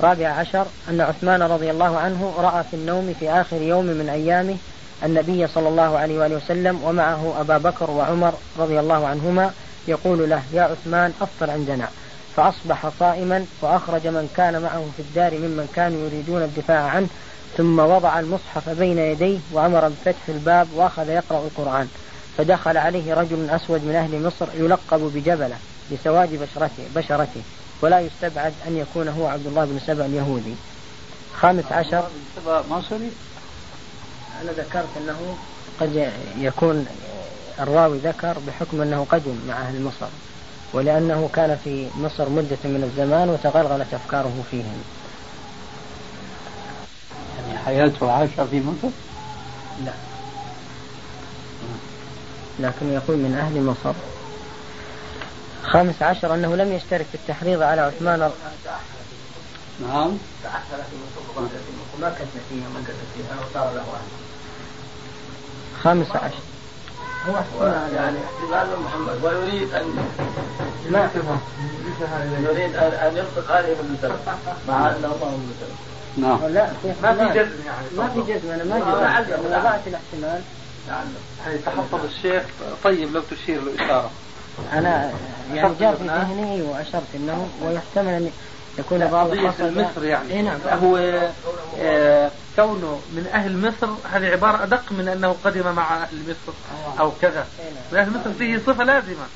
[0.00, 4.56] رابع عشر أن عثمان رضي الله عنه رأى في النوم في آخر يوم من أيامه
[5.04, 9.50] النبي صلى الله عليه وآله وسلم ومعه أبا بكر وعمر رضي الله عنهما
[9.88, 11.88] يقول له يا عثمان أفطر عندنا.
[12.38, 17.08] فأصبح صائما وأخرج من كان معه في الدار ممن كانوا يريدون الدفاع عنه
[17.56, 21.88] ثم وضع المصحف بين يديه وأمر بفتح الباب وأخذ يقرأ القرآن.
[22.38, 25.56] فدخل عليه رجل أسود من أهل مصر يلقب بجبلة
[25.90, 27.42] لسواد بشرته, بشرته
[27.82, 30.54] ولا يستبعد أن يكون هو عبد الله بن سبع اليهودي.
[31.40, 32.08] خامس عشر.
[32.70, 33.10] مصري؟
[34.42, 35.36] أنا ذكرت أنه
[35.80, 36.86] قد يكون
[37.60, 40.06] الراوي ذكر بحكم أنه قدم مع أهل مصر.
[40.72, 44.82] ولأنه كان في مصر مدة من الزمان وتغلغلت أفكاره فيهم.
[47.38, 48.88] يعني حياته عاش في مصر؟
[49.84, 49.92] لا.
[52.58, 53.92] لكن يقول من أهل مصر.
[55.62, 58.30] خامس عشر أنه لم يشترك في التحريض على عثمان
[59.88, 60.18] نعم.
[62.00, 63.84] ما كتب فيها ما كتب فيها وصار له
[65.82, 66.47] خامس عشر.
[67.26, 69.24] هو يعني احتمال محمد.
[69.24, 69.84] ويريد ان
[72.44, 74.20] يريد ان يلصق هذه بالسلف
[74.68, 75.78] مع أنه ما هو بالسلف
[76.16, 76.46] نعم.
[76.46, 76.68] لا
[77.02, 77.86] ما في جزم يعني.
[77.96, 79.46] ما في جزم أنا ما جزم.
[79.46, 80.42] أنا وضعت الاحتمال
[80.88, 82.42] يعني تحفظ الشيخ.
[82.84, 84.10] طيب لو تشير له اشاره
[84.72, 85.12] أنا
[85.54, 88.30] يعني جاء في ذهني وأشرت انه ويحتمل ان
[88.78, 90.58] يكون بعض قضية مصر يعني إيه نعم.
[90.82, 90.96] هو
[91.78, 96.56] آه كونه من أهل مصر هذه عبارة أدق من أنه قدم مع أهل مصر
[97.00, 97.82] أو كذا إيه نعم.
[97.92, 99.26] من أهل مصر فيه صفة لازمة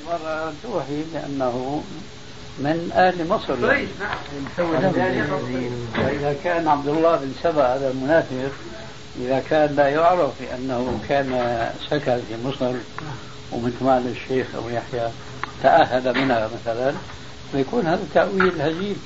[0.00, 1.82] المرة توحي بأنه
[2.58, 3.88] من أهل مصر يعني.
[4.00, 4.16] نعم
[5.98, 8.50] وإذا كان عبد الله بن سبأ هذا المنافق
[9.20, 12.74] إذا كان لا يعرف بأنه كان سكن في مصر
[13.52, 15.08] ومثل ما الشيخ أبو يحيى
[15.62, 16.94] تأهل منها مثلا
[17.52, 18.96] فيكون هذا تأويل هزيل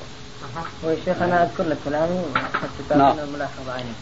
[0.84, 2.22] هو شيخ أنا أذكر لك كلامي
[2.54, 3.18] حتى نعم.
[3.18, 3.92] الملاحظة عليه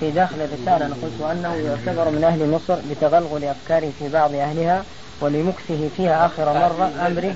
[0.00, 4.84] في داخل الرسالة أنا قلت وأنه يعتبر من أهل مصر بتغلغل أفكاره في بعض أهلها
[5.20, 7.34] ولمكثه فيها آخر مرة أمره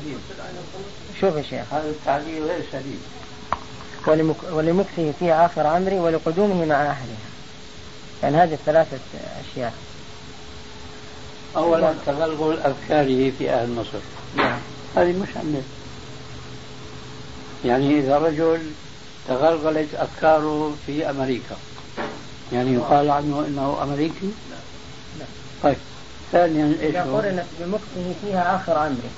[1.21, 1.65] شوف يا شيخ.
[1.73, 2.63] هذا التعليل غير
[4.07, 7.29] ولمك ولمكثه فيها آخر أمري ولقدومه مع أهلها.
[8.23, 8.99] يعني هذه الثلاثة
[9.41, 9.73] أشياء.
[11.57, 13.99] أولا تغلغل أفكاره في أهل مصر.
[14.37, 14.59] نعم.
[14.97, 15.63] هذه مش عندنا
[17.65, 18.59] يعني إذا رجل
[19.29, 21.57] تغلغلت أفكاره في أمريكا
[22.53, 25.25] يعني يقال عنه أنه أمريكي؟ لا.
[25.63, 25.77] طيب
[26.33, 29.11] ثانيا إيش إذا هو؟ قرنت بمكثه فيها آخر أمره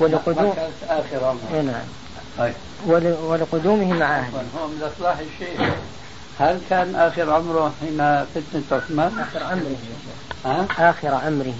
[0.00, 0.54] ولقدوم
[0.88, 1.40] آخر أمر.
[1.54, 1.82] إيه نعم.
[2.38, 2.54] طيب.
[2.86, 4.42] ول- ولقدومه مع أهله.
[4.58, 5.70] هو من إصلاح الشيء
[6.38, 11.54] هل كان آخر عمره حين فتنة عثمان؟ آخر شيخ ها؟ آخر أمره.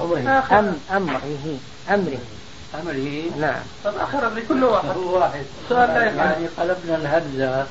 [0.00, 1.58] عمره أم أمره.
[1.90, 2.18] أمره.
[2.82, 3.62] أمره نعم.
[3.84, 4.88] طب اخر اللي كل واحد.
[4.88, 5.44] هو واحد.
[5.68, 6.16] سؤال لا يفعل.
[6.16, 7.66] يعني قلبنا الهمزة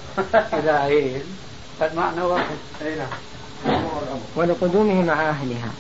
[0.53, 1.23] إلى عين.
[1.79, 2.55] فالمعنى واحد.
[2.81, 3.83] أي نعم.
[4.35, 5.71] ولقدومه مع أهلها.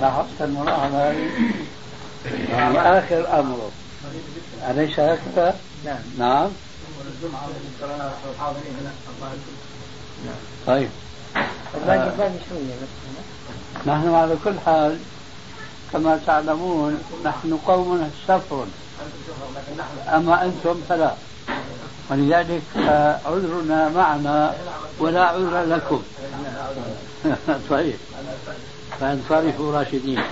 [0.00, 1.28] لاحظت الملاحظة هذه
[2.50, 3.70] يعني آخر أمره
[4.70, 5.98] أليس هكذا؟ نعم.
[6.18, 6.50] نعم.
[10.66, 10.88] طيب.
[13.86, 14.98] نحن على كل حال
[15.92, 18.66] كما تعلمون نحن قوم سفر
[20.08, 21.14] أما أنتم فلا.
[22.10, 22.62] ولذلك
[23.26, 24.54] عذرنا معنا
[24.98, 26.02] ولا عذر لكم.
[27.70, 27.96] طيب.
[29.00, 30.22] فانصرفوا راشدين.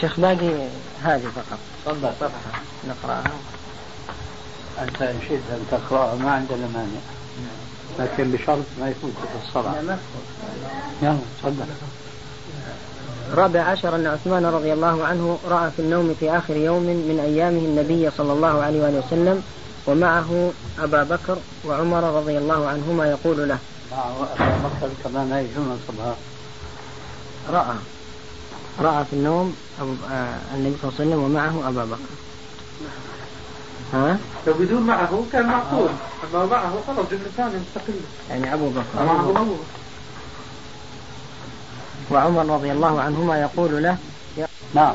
[0.00, 0.68] شيخ باقي
[1.02, 1.58] هذه فقط.
[1.86, 2.12] تفضل.
[2.20, 3.32] صفحة نقرأها.
[4.82, 7.00] أنت إن شئت أن تقرأها ما عندنا مانع.
[7.98, 9.98] لكن بشرط ما في الصلاة.
[11.02, 11.66] يلا تفضل.
[13.34, 17.58] رابع عشر أن عثمان رضي الله عنه رأى في النوم في آخر يوم من أيامه
[17.58, 19.42] النبي صلى الله عليه وآله وسلم
[19.86, 23.58] ومعه أبا بكر وعمر رضي الله عنهما يقول له.
[23.92, 26.16] معه أبا بكر كمان يجون الصباح
[27.50, 27.76] رأى.
[28.80, 32.14] رأى في النوم أبو آه النبي صلى الله عليه وسلم ومعه أبا بكر.
[33.92, 35.88] ها؟ لو بدون معه كان معقول.
[36.34, 39.04] أما معه خلاص جمله ثانية مستقله يعني أبو بكر.
[39.06, 39.58] معه أبوه.
[42.10, 43.96] وعمر رضي الله عنهما يقول له
[44.74, 44.94] نعم.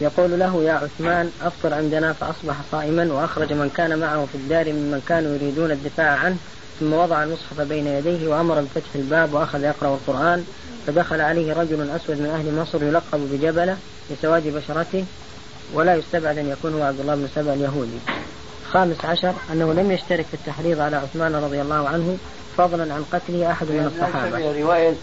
[0.00, 5.02] يقول له يا عثمان أفطر عندنا فأصبح صائما وأخرج من كان معه في الدار ممن
[5.08, 6.36] كانوا يريدون الدفاع عنه
[6.80, 10.44] ثم وضع المصحف بين يديه وأمر بفتح الباب وأخذ يقرأ القرآن
[10.86, 13.76] فدخل عليه رجل أسود من أهل مصر يلقب بجبلة
[14.10, 15.04] لسواد بشرته
[15.74, 17.98] ولا يستبعد أن يكون هو عبد الله بن سبع اليهودي.
[18.70, 22.16] خامس عشر أنه لم يشترك في التحريض على عثمان رضي الله عنه
[22.56, 24.60] فضلا عن قتله أحد من الصحابة.
[24.62, 24.94] رواية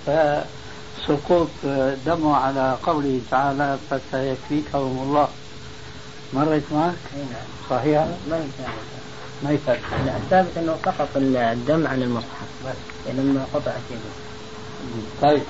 [1.08, 1.50] سقوط
[2.06, 5.28] دمه على قوله تعالى فسيكفيكهم الله.
[6.34, 6.94] مرت معك؟
[7.70, 8.48] صحيح؟ ما
[9.44, 9.50] ما
[10.06, 12.48] لا الثابت أنه سقط الدم عن المصحف.
[13.08, 14.12] لما قطعت يده
[15.22, 15.44] طيب.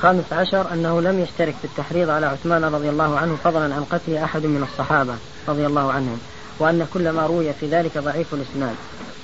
[0.00, 4.16] خامس عشر أنه لم يشترك في التحريض على عثمان رضي الله عنه فضلا عن قتل
[4.16, 5.14] أحد من الصحابة
[5.48, 6.18] رضي الله عنهم
[6.58, 8.74] وأن كل ما روي في ذلك ضعيف الإسناد.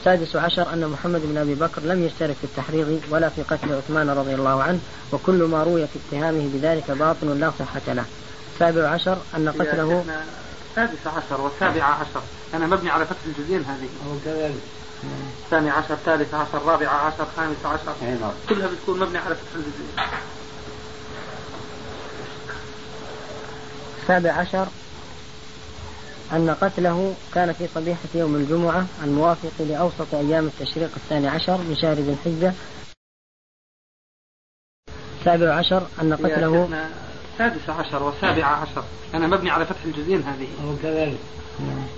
[0.05, 4.11] سادس عشر أن محمد بن أبي بكر لم يشترك في التحريض ولا في قتل عثمان
[4.11, 4.81] رضي الله عنه
[5.13, 8.05] وكل ما روي في اتهامه بذلك باطل لا صحة له.
[8.59, 10.05] سابع عشر أن قتله
[10.71, 12.23] السادس عشر والسابع عشر
[12.55, 13.89] أنا مبني على فتح الجزئين هذه.
[14.25, 14.61] كذلك.
[15.45, 18.31] الثاني عشر ثالث عشر رابع عشر خامس عشر أي نعم.
[18.49, 20.11] كلها بتكون مبني على فتح الجزئين.
[24.03, 24.67] السابع عشر
[26.33, 31.95] أن قتله كان في صبيحة يوم الجمعة الموافق لأوسط أيام التشريق الثاني عشر من شهر
[31.95, 32.53] ذي الحجة.
[35.21, 36.69] السابع عشر أن قتله
[37.33, 38.85] السادس عشر والسابع عشر.
[39.15, 40.49] أنا مبني على فتح الجزئين هذه.
[40.83, 41.19] كذلك.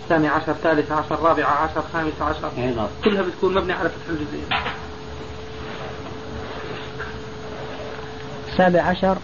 [0.02, 2.50] الثاني عشر ثالث عشر رابع عشر خامس عشر.
[2.56, 2.88] أي نعم.
[3.04, 4.46] كلها بتكون مبني على فتح الجزئين.
[8.52, 9.18] السابع عشر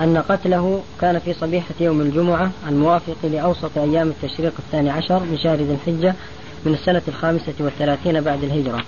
[0.00, 5.56] أن قتله كان في صبيحة يوم الجمعة الموافق لأوسط أيام التشريق الثاني عشر من شهر
[5.56, 6.14] ذي الحجة
[6.66, 8.84] من السنة الخامسة والثلاثين بعد الهجرة.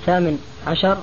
[0.00, 0.98] الثامن عشر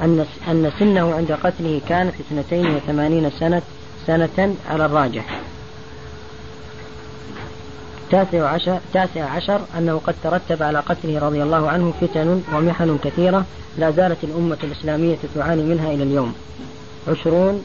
[0.00, 3.62] أن أن سنه عند قتله كانت اثنتين وثمانين سنة
[4.06, 5.40] سنة على الراجح.
[8.10, 13.44] تاسع عشر, تاسع عشر أنه قد ترتب على قتله رضي الله عنه فتن ومحن كثيرة
[13.78, 16.34] لا زالت الأمة الإسلامية تعاني منها إلى اليوم.
[17.08, 17.64] عشرون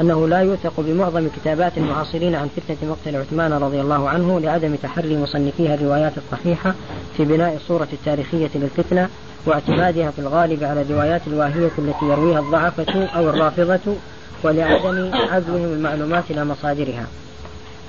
[0.00, 5.16] أنه لا يوثق بمعظم كتابات المعاصرين عن فتنة مقتل عثمان رضي الله عنه لعدم تحري
[5.18, 6.74] مصنفيها الروايات الصحيحة
[7.16, 9.08] في بناء الصورة التاريخية للفتنة
[9.46, 13.96] واعتمادها في الغالب على الروايات الواهية التي يرويها الضعفة أو الرافضة
[14.42, 17.06] ولعدم عزوهم المعلومات إلى مصادرها.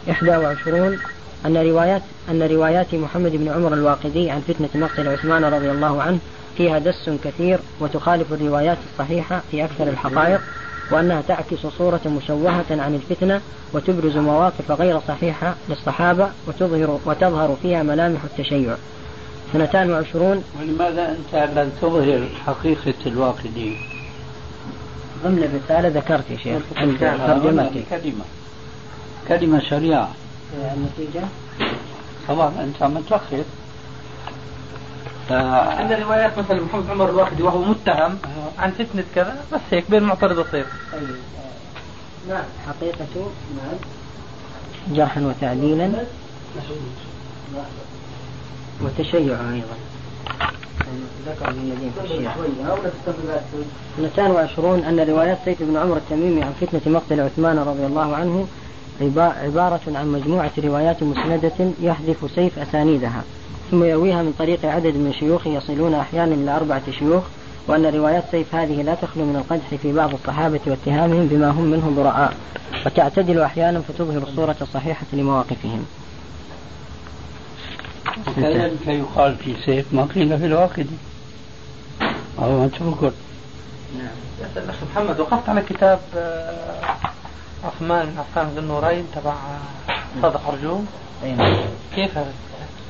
[0.08, 0.98] 21
[1.46, 6.20] أن روايات أن روايات محمد بن عمر الواقدي عن فتنة مقتل عثمان رضي الله عنه
[6.58, 10.42] فيها دس كثير وتخالف الروايات الصحيحة في أكثر الحقائق.
[10.92, 13.42] وأنها تعكس صورة مشوهة عن الفتنة
[13.74, 18.76] وتبرز مواقف غير صحيحة للصحابة وتظهر وتظهر فيها ملامح التشيع.
[19.54, 20.44] سنتان وعشرون.
[20.60, 23.78] ولماذا أنت لم تظهر حقيقة الواقدي؟
[25.24, 27.84] ضمن الرسالة ذكرت يا شيخ عند ترجمتي.
[27.90, 28.26] كلمة.
[29.28, 30.10] كلمة سريعة
[30.76, 31.24] النتيجة؟
[32.28, 33.46] طبعا أنت عم تلخص
[35.32, 38.18] عند روايات مثلا محمد عمر الواحدي وهو متهم
[38.60, 41.16] عن فتنة كذا بس هيك بين معترض وصير طيب
[42.30, 42.44] نعم.
[42.68, 43.06] حقيقة
[43.58, 43.78] نعم.
[44.92, 45.92] جرحا وتعديلا.
[48.82, 49.76] وتشيع أيضا.
[51.28, 52.36] ذكر من الذين في الشيعة.
[54.00, 58.48] 220 أن روايات سيف بن عمر التميمي عن فتنة مقتل عثمان رضي الله عنه
[59.44, 63.24] عبارة عن مجموعة روايات مسندة يحذف سيف أسانيدها.
[63.72, 67.24] ثم يرويها من طريق عدد من شيوخ يصلون أحيانا إلى أربعة شيوخ
[67.68, 71.94] وأن روايات سيف هذه لا تخلو من القدح في بعض الصحابة واتهامهم بما هم منه
[71.98, 72.34] براء
[72.86, 75.86] وتعتدل أحيانا فتظهر الصورة الصحيحة لمواقفهم.
[78.36, 80.88] كذلك يقال في سيف ما قيل في الواقد.
[82.40, 83.12] أو ما تذكر
[83.98, 84.08] نعم.
[84.42, 86.84] يا الأخ محمد وقفت على كتاب آه،
[87.64, 90.88] عثمان عفان ذو النورين تبع آه، صادق أرجوم.
[91.24, 91.56] نعم.
[91.96, 92.34] كيف هذا؟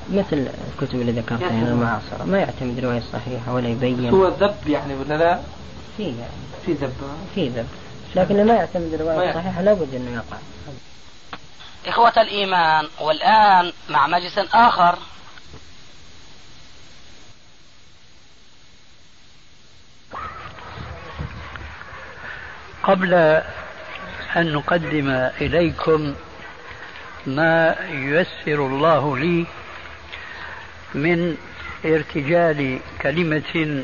[0.09, 2.23] مثل الكتب اللي ذكرتها هنا المعاصرة.
[2.25, 4.09] ما يعتمد رواية صحيحة ولا يبين.
[4.09, 5.39] هو ذب يعني ولا لا؟
[5.97, 6.31] في يعني.
[6.65, 6.93] في ذب.
[7.35, 7.67] في ذب.
[8.15, 10.37] لكن ما يعتمد رواية صحيحة لابد أنه يقع.
[11.87, 14.97] إخوة الإيمان والآن مع مجلس آخر.
[22.83, 23.13] قبل
[24.35, 25.09] أن نقدم
[25.41, 26.15] إليكم
[27.27, 29.45] ما ييسر الله لي
[30.95, 31.37] من
[31.85, 33.83] ارتجال كلمة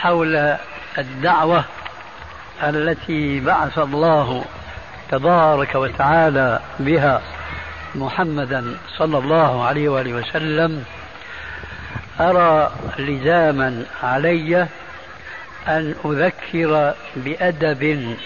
[0.00, 0.56] حول
[0.98, 1.64] الدعوة
[2.62, 4.44] التي بعث الله
[5.10, 7.22] تبارك وتعالى بها
[7.94, 10.84] محمدا صلى الله عليه وآله وسلم.
[12.20, 14.66] أرى لزاما علي
[15.68, 18.16] أن أذكر بأدب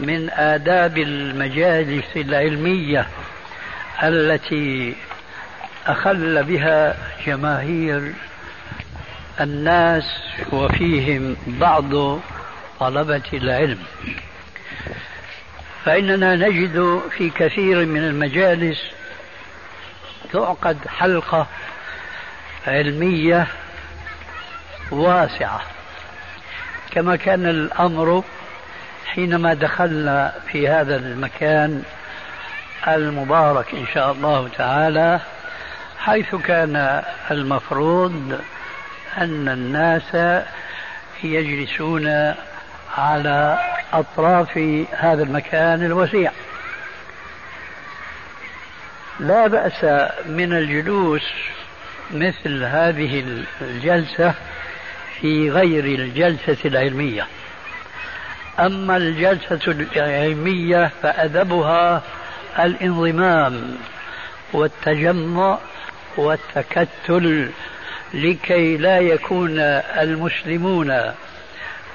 [0.00, 3.06] من آداب المجالس العلمية
[4.02, 4.94] التي
[5.86, 8.12] أخل بها جماهير
[9.40, 10.04] الناس
[10.52, 12.20] وفيهم بعض
[12.80, 13.78] طلبة العلم.
[15.84, 18.78] فإننا نجد في كثير من المجالس
[20.32, 21.46] تعقد حلقة
[22.66, 23.46] علمية
[24.90, 25.60] واسعة.
[26.90, 28.24] كما كان الأمر
[29.06, 31.82] حينما دخلنا في هذا المكان
[32.88, 35.20] المبارك إن شاء الله تعالى
[36.04, 38.40] حيث كان المفروض
[39.18, 40.42] أن الناس
[41.22, 42.34] يجلسون
[42.98, 43.58] على
[43.92, 44.58] أطراف
[44.92, 46.32] هذا المكان الوسيع.
[49.20, 49.84] لا بأس
[50.26, 51.32] من الجلوس
[52.10, 54.34] مثل هذه الجلسة
[55.20, 57.26] في غير الجلسة العلمية.
[58.60, 62.02] أما الجلسة العلمية فأدبها
[62.58, 63.76] الانضمام
[64.52, 65.58] والتجمع
[66.16, 67.50] والتكتل
[68.14, 71.00] لكي لا يكون المسلمون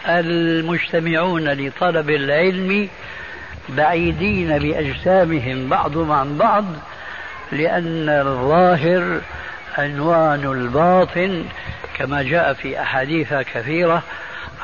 [0.07, 2.89] المجتمعون لطلب العلم
[3.69, 6.65] بعيدين بأجسامهم بعضهم عن بعض
[7.51, 9.21] لأن الظاهر
[9.77, 11.45] عنوان الباطن
[11.97, 14.03] كما جاء في أحاديث كثيرة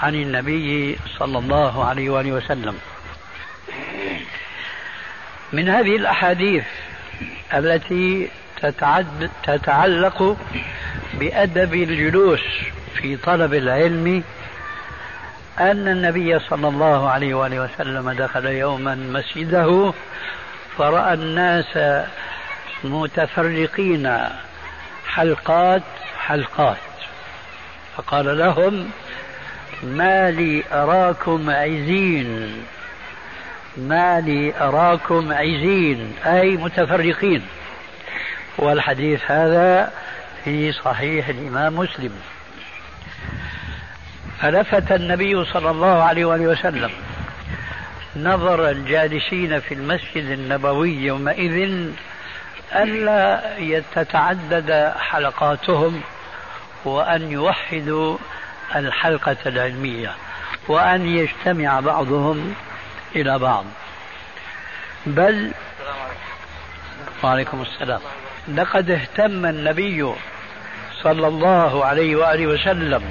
[0.01, 2.75] عن النبي صلى الله عليه وآله وسلم.
[5.53, 6.63] من هذه الأحاديث
[7.53, 8.29] التي
[9.43, 10.37] تتعلق
[11.13, 12.41] بأدب الجلوس
[12.95, 14.23] في طلب العلم
[15.59, 19.93] أن النبي صلى الله عليه وآله وسلم دخل يوما مسجده
[20.77, 22.03] فرأى الناس
[22.83, 24.17] متفرقين
[25.07, 25.83] حلقات
[26.19, 26.77] حلقات.
[27.97, 28.89] فقال لهم
[29.83, 32.63] ما لي أراكم عزين
[33.77, 37.41] ما لي أراكم عزين أي متفرقين.
[38.57, 39.91] والحديث هذا
[40.43, 42.21] في صحيح الإمام مسلم.
[44.41, 46.91] فلفت النبي صلى الله عليه وآله وسلم
[48.15, 51.87] نظر الجالسين في المسجد النبوي يومئذ
[52.75, 56.01] ألا تتعدد حلقاتهم
[56.85, 58.17] وأن يوحدوا
[58.75, 60.11] الحلقة العلمية
[60.67, 62.55] وأن يجتمع بعضهم
[63.15, 63.65] إلى بعض.
[65.05, 65.51] بل
[67.23, 68.01] وعليكم السلام.
[68.47, 70.13] لقد اهتم النبي
[71.03, 73.03] صلى الله عليه وآله وسلم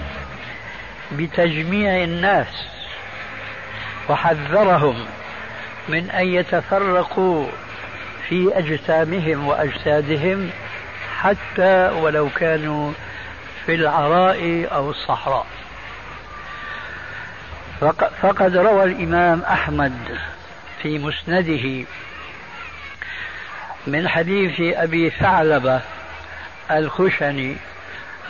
[1.12, 2.64] بتجميع الناس
[4.09, 5.07] وحذرهم
[5.89, 7.47] من أن يتفرقوا
[8.28, 10.51] في أجسامهم وأجسادهم
[11.20, 12.93] حتى ولو كانوا
[13.66, 15.47] في العراء أو الصحراء.
[18.22, 20.18] فقد روى الإمام أحمد
[20.82, 21.85] في مسنده
[23.87, 25.80] من حديث أبي ثعلبة
[26.70, 27.57] الخشني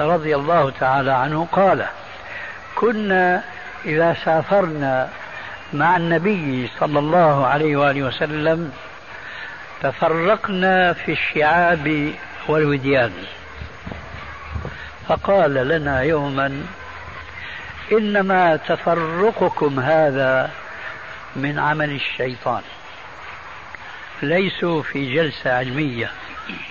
[0.00, 1.86] رضي الله تعالى عنه قال
[2.74, 3.42] كنا
[3.84, 5.08] إذا سافرنا
[5.72, 8.72] مع النبي صلى الله عليه وآله وسلم
[9.82, 12.12] تفرقنا في الشعاب
[12.48, 13.12] والوديان.
[15.08, 16.62] فقال لنا يوما
[17.92, 20.50] إنما تفرقكم هذا
[21.36, 22.62] من عمل الشيطان.
[24.28, 26.10] ليسوا في جلسة علمية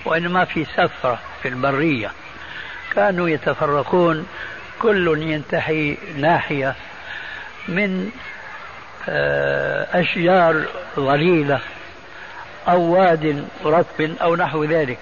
[0.04, 2.10] وإنما في سفرة في البرية.
[2.94, 4.26] كانوا يتفرقون
[4.78, 6.74] كل ينتحي ناحية
[7.68, 8.10] من
[9.08, 10.64] آه، أشجار
[10.96, 11.60] ظليلة
[12.68, 14.98] أو واد رطب أو نحو ذلك.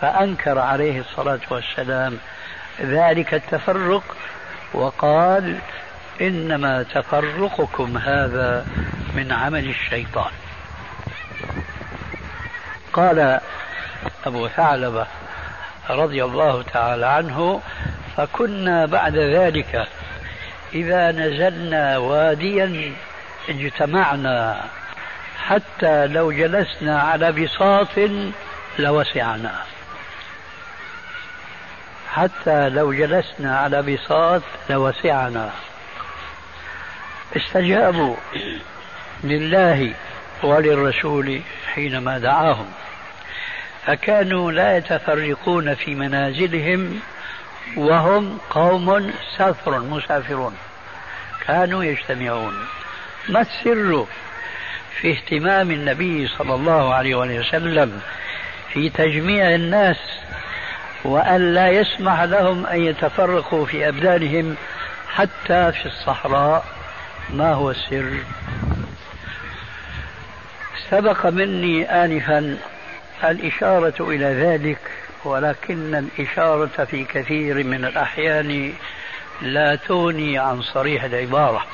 [0.00, 2.18] فأنكر عليه الصلاة والسلام
[2.80, 4.16] ذلك التفرق
[4.74, 5.58] وقال
[6.20, 8.66] إنما تفرقكم هذا
[9.14, 10.30] من عمل الشيطان.
[12.98, 13.40] قال
[14.26, 15.06] أبو ثعلبة
[15.90, 17.60] رضي الله تعالى عنه
[18.16, 19.88] فكنا بعد ذلك
[20.74, 22.92] إذا نزلنا واديا
[23.48, 24.64] اجتمعنا
[25.46, 28.10] حتى لو جلسنا على بساط
[28.78, 29.54] لوسعنا.
[32.12, 35.50] حتى لو جلسنا على بساط لوسعنا.
[37.36, 38.16] استجابوا
[39.24, 39.94] لله
[40.42, 41.40] وللرسول
[41.74, 42.72] حينما دعاهم.
[43.88, 47.00] فكانوا لا يتفرقون في منازلهم
[47.76, 50.56] وهم قوم سافر مسافرون.
[51.46, 52.54] كانوا يجتمعون.
[53.28, 54.06] ما السر
[55.00, 58.00] في اهتمام النبي صلى الله عليه وسلم
[58.72, 59.98] في تجميع الناس
[61.04, 64.56] وأن لا يسمح لهم أن يتفرقوا في أبدانهم
[65.14, 66.64] حتى في الصحراء؟
[67.30, 68.12] ما هو السر؟
[70.90, 72.58] سبق مني آنفا
[73.24, 74.78] الإشارة إلى ذلك
[75.24, 78.72] ولكن الإشارة في كثير من الأحيان
[79.42, 81.66] لا تغني عن صريح العبارة.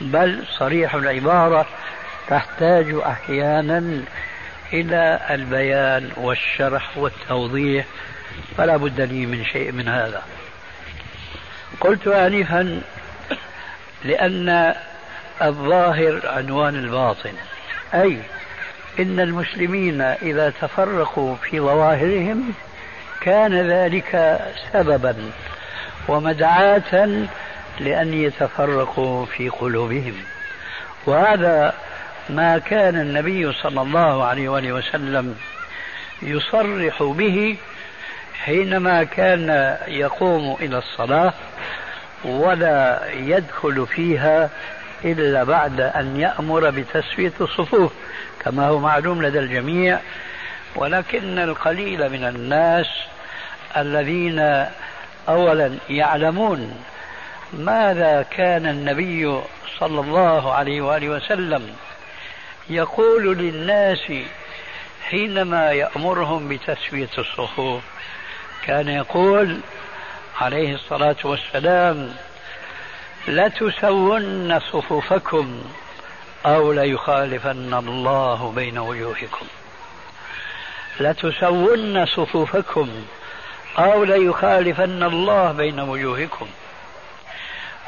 [0.00, 1.66] بل صريح العبارة
[2.28, 4.02] تحتاج أحيانا
[4.72, 7.86] إلى البيان والشرح والتوضيح
[8.56, 10.22] فلا بد لي من شيء من هذا.
[11.80, 12.80] قلت آنفا
[14.04, 14.74] لأن
[15.42, 17.32] الظاهر عنوان الباطن
[17.94, 18.18] أي
[18.98, 22.52] إن المسلمين إذا تفرقوا في ظواهرهم
[23.20, 24.40] كان ذلك
[24.72, 25.16] سببا
[26.08, 27.26] ومدعاة
[27.80, 30.14] لأن يتفرقوا في قلوبهم.
[31.06, 31.74] وهذا
[32.30, 35.36] ما كان النبي صلى الله عليه وآله وسلم
[36.22, 37.56] يصرح به
[38.44, 41.32] حينما كان يقوم إلى الصلاة
[42.24, 44.50] ولا يدخل فيها
[45.04, 47.92] إلا بعد أن يأمر بتسوية الصفوف.
[48.44, 49.98] كما هو معلوم لدى الجميع
[50.76, 52.86] ولكن القليل من الناس
[53.76, 54.66] الذين
[55.28, 56.76] أولا يعلمون
[57.52, 59.40] ماذا كان النبي
[59.78, 61.76] صلى الله عليه وآله وسلم
[62.70, 64.12] يقول للناس
[65.10, 67.82] حينما يأمرهم بتسوية الصفوف.
[68.66, 69.58] كان يقول
[70.40, 72.14] عليه الصلاة والسلام
[73.28, 75.62] لتسون صفوفكم
[76.46, 79.46] أو ليخالفن الله بين وجوهكم.
[81.00, 82.88] لتسون صفوفكم
[83.78, 86.46] أو ليخالفن الله بين وجوهكم.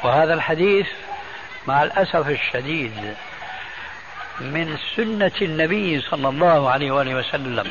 [0.03, 0.87] وهذا الحديث
[1.67, 3.15] مع الأسف الشديد
[4.41, 7.67] من سنة النبي صلى الله عليه وآله وسلم.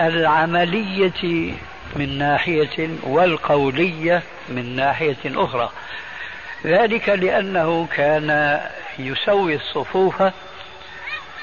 [0.00, 1.54] العملية
[1.96, 5.70] من ناحية والقولية من ناحية أخرى.
[6.66, 8.60] ذلك لأنه كان
[8.98, 10.22] يسوي الصفوف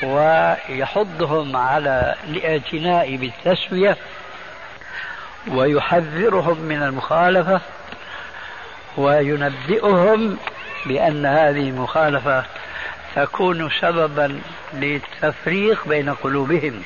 [0.04, 3.98] ويحضهم على الإعتناء بالتسوية
[5.48, 7.62] ويحذرهم من المخالفة
[8.98, 10.38] وينبئهم
[10.86, 12.44] بأن هذه المخالفة
[13.16, 14.42] تكون سببا
[14.74, 16.84] للتفريق بين قلوبهم.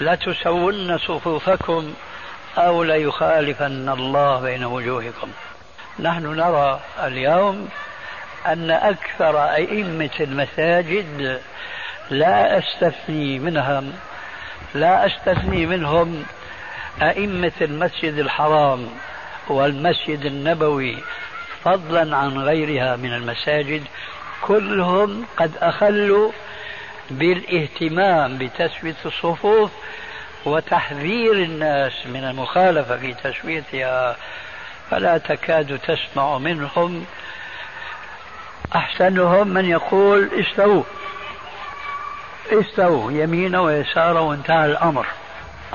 [0.00, 1.94] لتسون صفوفكم
[2.60, 5.28] أو ليخالفن الله بين وجوهكم.
[6.00, 7.68] نحن نرى اليوم
[8.46, 11.40] أن أكثر أئمة المساجد
[12.10, 13.92] لا أستثني منهم
[14.74, 16.24] لا أستثني منهم
[17.02, 18.88] أئمة المسجد الحرام
[19.48, 20.96] والمسجد النبوي
[21.64, 23.82] فضلا عن غيرها من المساجد.
[24.42, 26.30] كلهم قد أخلوا
[27.10, 29.70] بالإهتمام بتسوية الصفوف
[30.44, 34.16] وتحذير الناس من المخالفة في تسويتها
[34.90, 37.06] فلا تكاد تسمع منهم.
[38.74, 40.82] أحسنهم من يقول استووا.
[42.52, 45.06] استووا يمينا ويسارا وانتهى الأمر.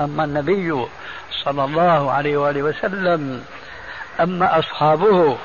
[0.00, 0.86] أما النبي
[1.44, 3.44] صلى الله عليه وآله وسلم
[4.20, 5.38] أما أصحابه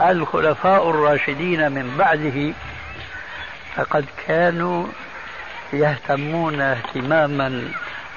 [0.00, 2.54] الخلفاء الراشدين من بعده
[3.76, 4.86] فقد كانوا
[5.72, 7.68] يهتمون اهتماما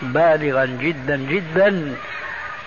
[0.02, 1.96] بالغا جدا جدا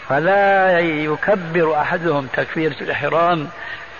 [0.08, 3.48] فلا يكبر أحدهم تكبيرة الإحرام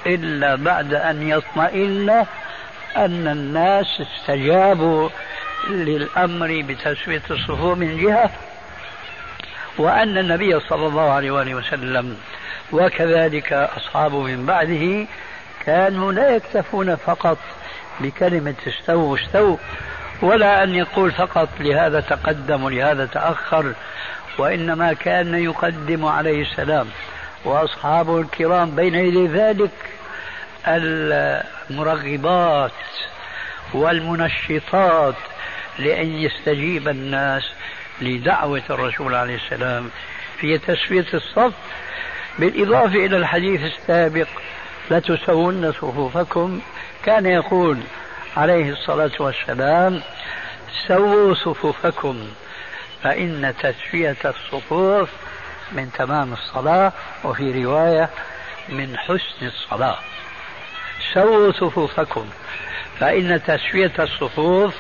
[0.07, 2.11] إلا بعد أن يطمئن
[2.97, 5.09] أن الناس استجابوا
[5.68, 8.31] للأمر بتسوية الصفوف من جهة
[9.78, 12.16] وأن النبي صلى الله عليه وآله وسلم
[12.72, 15.07] وكذلك أصحابه من بعده
[15.66, 17.39] كانوا لا يكتفون فقط
[18.01, 19.57] بكلمة استووا استووا
[20.23, 23.73] ولا أن يقول فقط لهذا تقدم ولهذا تأخر
[24.39, 26.87] وإنما كان يقدم عليه السلام.
[27.45, 29.71] وأصحابه الكرام بين يدي ذلك
[31.71, 32.73] المرغبات
[33.75, 35.14] والمنشطات
[35.79, 37.43] لأن يستجيب الناس
[38.01, 39.91] لدعوة الرسول عليه السلام
[40.41, 41.53] في تسوية الصف.
[42.39, 44.29] بالإضافة إلى الحديث السابق
[44.91, 46.61] لتسون صفوفكم.
[47.05, 47.79] كان يقول
[48.37, 50.01] عليه الصلاة والسلام
[50.89, 52.28] سووا صفوفكم
[53.03, 55.09] فإن تسوية الصفوف
[55.72, 56.93] من تمام الصلاة
[57.24, 58.11] وفي رواية
[58.68, 59.99] من حسن الصلاة.
[61.14, 62.28] سووا صفوفكم
[63.01, 64.74] فإن تسوية الصفوف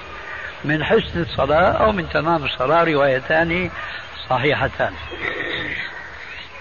[0.64, 3.70] من حسن الصلاة أو من تمام الصلاة روايتان
[4.30, 4.92] صحيحتان.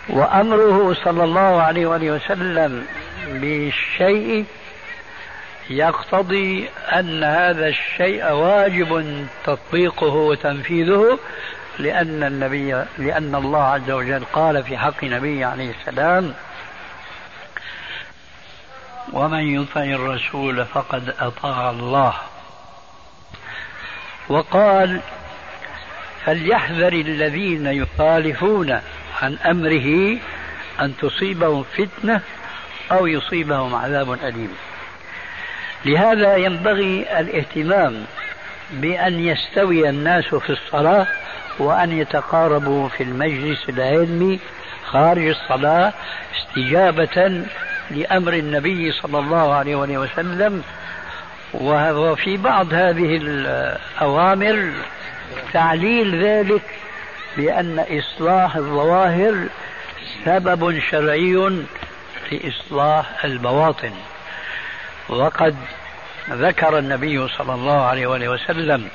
[0.09, 2.85] وأمره صلى الله عليه وآله وسلم
[3.27, 4.45] بالشيء
[5.69, 11.19] يقتضي أن هذا الشيء واجب تطبيقه وتنفيذه
[11.79, 16.33] لأن النبي لأن الله عز وجل قال في حق نبيه عليه السلام
[19.13, 22.13] ومن يطع الرسول فقد أطاع الله.
[24.29, 25.01] وقال
[26.25, 28.79] فليحذر الذين يخالفون
[29.21, 30.17] عن أمره
[30.79, 32.21] أن تصيبهم فتنة
[32.91, 34.55] أو يصيبهم عذاب أليم.
[35.85, 38.05] لهذا ينبغي الاهتمام
[38.71, 41.07] بأن يستوي الناس في الصلاة
[41.59, 44.39] وأن يتقاربوا في المجلس العلمي
[44.85, 45.93] خارج الصلاة
[46.37, 47.43] استجابة
[47.91, 50.63] لأمر النبي صلى الله عليه وسلم.
[51.53, 54.71] وفي بعض هذه الأوامر
[55.53, 56.61] تعليل ذلك
[57.37, 59.47] بأن إصلاح الظواهر
[60.25, 61.63] سبب شرعي
[62.31, 63.91] لإصلاح البواطن.
[65.09, 65.55] وقد
[66.29, 68.87] ذكر النبي صلى الله عليه وآله وسلم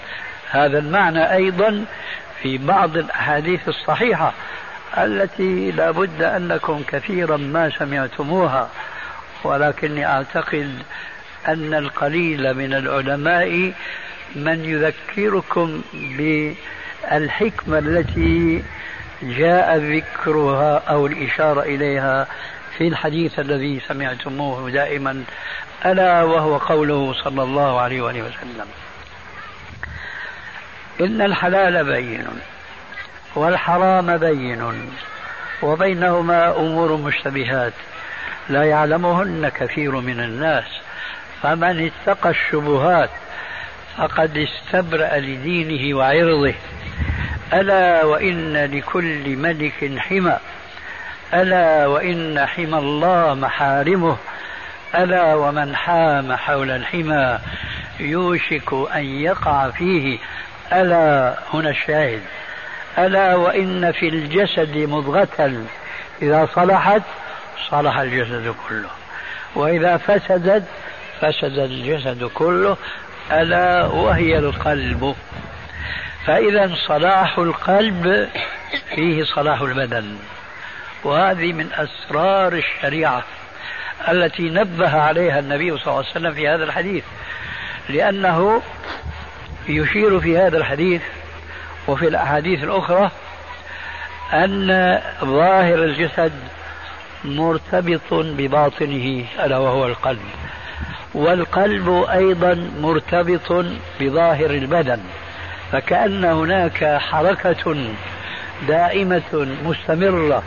[0.51, 1.85] هذا المعنى أيضا
[2.43, 4.33] في بعض الأحاديث الصحيحة
[4.99, 8.69] التي لا بد أنكم كثيرا ما سمعتموها
[9.45, 10.83] ولكني أعتقد
[11.49, 13.73] أن القليل من العلماء
[14.37, 18.65] من يذكركم بالحكمة التي
[19.23, 22.27] جاء ذكرها أو الإشارة إليها
[22.79, 25.25] في الحديث الذي سمعتموه دائما
[25.87, 28.67] ألا وهو قوله صلى الله عليه وآله وسلم.
[31.01, 32.27] إن الحلال بين
[33.35, 34.91] والحرام بين
[35.63, 37.73] وبينهما أمور مشتبهات
[38.49, 40.65] لا يعلمهن كثير من الناس.
[41.43, 43.11] فمن اتقى الشبهات
[43.97, 46.55] فقد استبرأ لدينه وعرضه.
[47.53, 50.39] ألا وإن لكل ملك حمى.
[51.35, 54.17] ألا وإن حمى الله محارمه
[54.95, 57.39] ألا ومن حام حول الحمى
[58.01, 60.19] يوشك أن يقع فيه
[60.73, 62.23] ألا هنا الشاهد
[62.99, 65.67] ألا وإن في الجسد مضغة
[66.23, 67.03] إذا صلحت
[67.71, 68.91] صلح الجسد كله
[69.55, 70.65] وإذا فسدت
[71.21, 72.77] فسد الجسد كله
[73.33, 75.15] ألا وهي القلب
[76.27, 78.29] فإذا صلاح القلب
[78.95, 80.17] فيه صلاح البدن.
[81.05, 83.23] وهذه من أسرار الشريعة
[84.09, 87.05] التي نبه عليها النبي صلى الله عليه وسلم في هذا الحديث
[87.89, 88.63] لأنه
[89.69, 91.03] يشير في هذا الحديث
[91.89, 93.11] وفي الأحاديث الأخرى
[94.33, 96.33] أن ظاهر الجسد
[97.25, 100.21] مرتبط بباطنه ألا وهو القلب.
[101.15, 103.65] والقلب أيضا مرتبط
[104.01, 105.01] بظاهر البدن
[105.73, 107.77] فكأن هناك حركة
[108.69, 110.43] دائمة مستمرة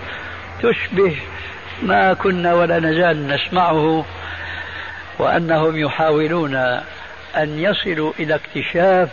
[0.62, 1.18] تشبه
[1.84, 4.06] ما كنا ولا نزال نسمعه
[5.20, 6.56] وأنهم يحاولون
[7.36, 9.10] أن يصلوا إلى اكتشاف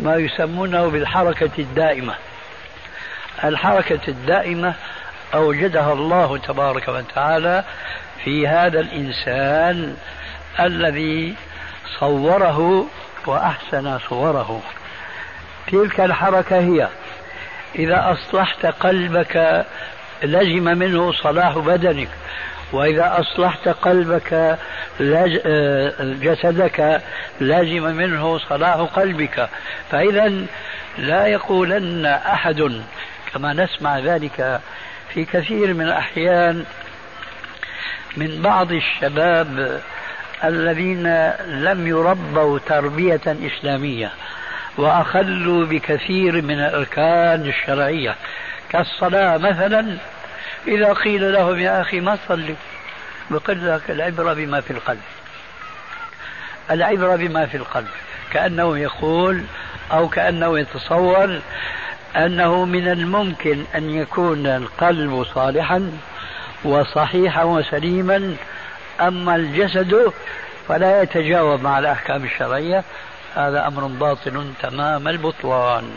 [0.00, 2.14] ما يسمونه بالحركة الدائمة.
[3.44, 4.74] الحركة الدائمة
[5.34, 7.64] أوجدها الله تبارك وتعالى
[8.24, 9.96] في هذا الإنسان
[10.60, 11.34] الذي
[11.98, 12.86] صوره
[13.26, 14.62] وأحسن صوره.
[15.72, 16.88] تلك الحركة هي
[17.74, 19.66] إذا أصلحت قلبك
[20.22, 22.08] لزم منه صلاح بدنك.
[22.72, 24.58] وإذا أصلحت قلبك
[25.00, 25.38] لج...
[26.22, 27.02] جسدك
[27.40, 29.48] لازم منه صلاح قلبك.
[29.90, 30.32] فإذا
[30.98, 32.82] لا يقولن أحد
[33.32, 34.60] كما نسمع ذلك
[35.14, 36.64] في كثير من الأحيان
[38.16, 39.80] من بعض الشباب
[40.44, 44.10] الذين لم يربوا تربية إسلامية
[44.78, 48.14] وأخلوا بكثير من الأركان الشرعية.
[48.70, 49.96] كالصلاة مثلا
[50.68, 52.54] إذا قيل لهم يا أخي ما تصلي
[53.30, 55.00] بقول لك العبرة بما في القلب.
[56.70, 57.88] العبرة بما في القلب.
[58.32, 59.42] كأنه يقول
[59.92, 61.40] أو كأنه يتصور
[62.16, 65.92] أنه من الممكن أن يكون القلب صالحا
[66.64, 68.36] وصحيحا وسليما
[69.00, 70.12] أما الجسد
[70.68, 72.84] فلا يتجاوب مع الأحكام الشرعية.
[73.34, 75.90] هذا أمر باطل تمام البطلان.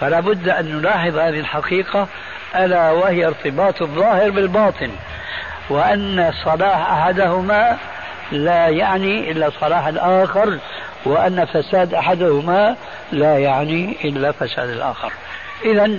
[0.00, 2.08] فلا بد أن نلاحظ هذه الحقيقة
[2.56, 4.90] ألا وهي ارتباط الظاهر بالباطن
[5.68, 7.78] وأن صلاح أحدهما
[8.32, 10.58] لا يعني إلا صلاح الآخر
[11.04, 12.76] وأن فساد أحدهما
[13.12, 15.12] لا يعني إلا فساد الآخر.
[15.64, 15.90] إذا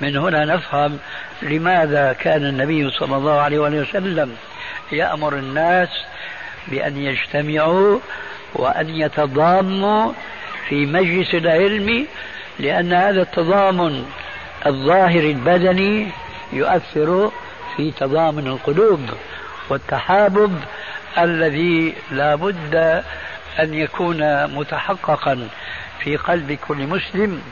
[0.00, 0.98] من هنا نفهم
[1.42, 4.36] لماذا كان النبي صلى الله عليه وسلم
[4.92, 5.88] يأمر الناس
[6.68, 7.98] بأن يجتمعوا
[8.54, 10.12] وأن يتضاموا
[10.68, 12.06] في مجلس العلم
[12.58, 14.04] لأن هذا التضامن
[14.66, 16.08] الظاهر البدني
[16.52, 17.32] يؤثر
[17.76, 19.00] في تضامن القلوب
[19.68, 20.60] والتحابب
[21.18, 22.74] الذي لا بد
[23.60, 25.48] أن يكون متحققا
[26.00, 27.42] في قلب كل مسلم.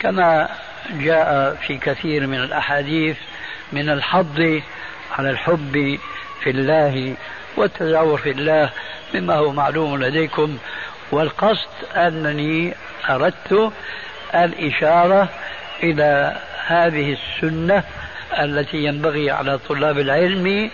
[0.00, 0.48] كما
[0.90, 3.16] جاء في كثير من الأحاديث
[3.72, 4.62] من الحض
[5.18, 5.98] على الحب
[6.40, 7.14] في الله
[7.56, 8.70] والتزاور في الله
[9.14, 10.58] مما هو معلوم لديكم
[11.10, 12.74] والقصد أنني
[13.10, 13.72] أردت
[14.34, 15.28] الإشارة
[15.82, 16.36] إلى
[16.66, 17.82] هذه السنة
[18.38, 20.70] التي ينبغي على طلاب العلم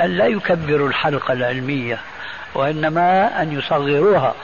[0.00, 1.98] أن لا يكبروا الحلقة العلمية
[2.54, 4.34] وإنما أن يصغروها.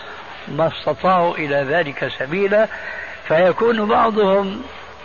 [0.48, 2.68] ما استطاعوا إلى ذلك سبيلا
[3.28, 4.62] فيكون بعضهم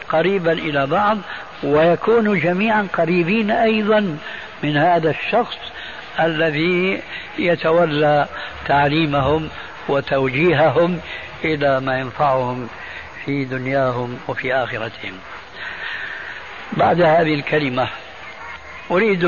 [0.09, 1.18] قريبا إلى بعض
[1.63, 4.18] ويكون جميعا قريبين أيضا
[4.63, 5.57] من هذا الشخص
[6.20, 7.01] الذي
[7.39, 8.28] يتولى
[8.68, 9.49] تعليمهم
[9.89, 11.01] وتوجيههم
[11.43, 12.69] إلى ما ينفعهم
[13.25, 15.19] في دنياهم وفي آخرتهم.
[16.73, 17.89] بعد هذه الكلمة
[18.91, 19.23] أريد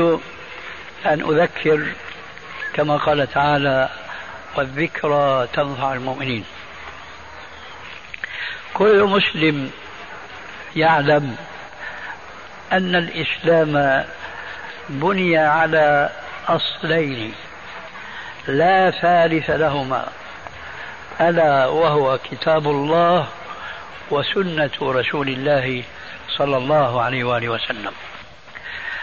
[1.06, 1.86] أن أذكر
[2.74, 3.88] كما قال تعالى
[4.56, 6.44] والذكرى تنفع المؤمنين.
[8.74, 9.70] كل مسلم
[10.76, 11.36] يعلم
[12.72, 14.04] أن الإسلام
[14.88, 16.10] بني على
[16.48, 17.34] أصلين
[18.46, 20.08] لا ثالث لهما.
[21.20, 23.28] ألا وهو كتاب الله
[24.10, 25.82] وسنة رسول الله
[26.28, 27.92] صلى الله عليه وآله وسلم.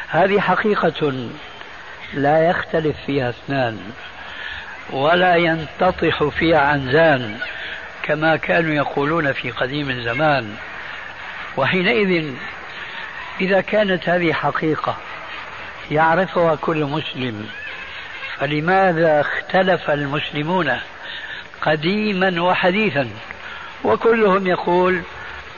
[0.07, 1.29] هذه حقيقة
[2.13, 3.91] لا يختلف فيها اثنان
[4.89, 7.39] ولا ينتطح فيها عنزان
[8.03, 10.55] كما كانوا يقولون في قديم الزمان.
[11.57, 12.33] وحينئذ
[13.41, 14.97] إذا كانت هذه حقيقة
[15.91, 17.49] يعرفها كل مسلم
[18.37, 20.79] فلماذا اختلف المسلمون
[21.61, 23.09] قديما وحديثا.
[23.83, 25.01] وكلهم يقول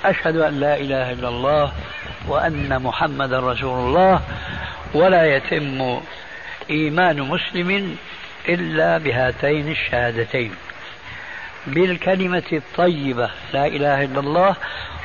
[0.06, 1.72] أشهد أن لا إله إلا الله
[2.28, 4.22] وأن محمدا رسول الله
[4.94, 6.02] ولا يتم
[6.70, 7.98] إيمان مسلم
[8.50, 10.52] إلا بهاتين الشهادتين.
[11.68, 14.56] بالكلمة الطيبة لا إله إلا الله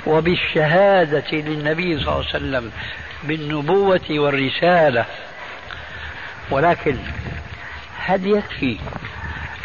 [0.07, 2.72] وبالشهادة للنبي صلى الله عليه وسلم
[3.24, 5.05] بالنبوة والرسالة.
[6.51, 6.97] ولكن
[7.99, 8.78] هل يكفي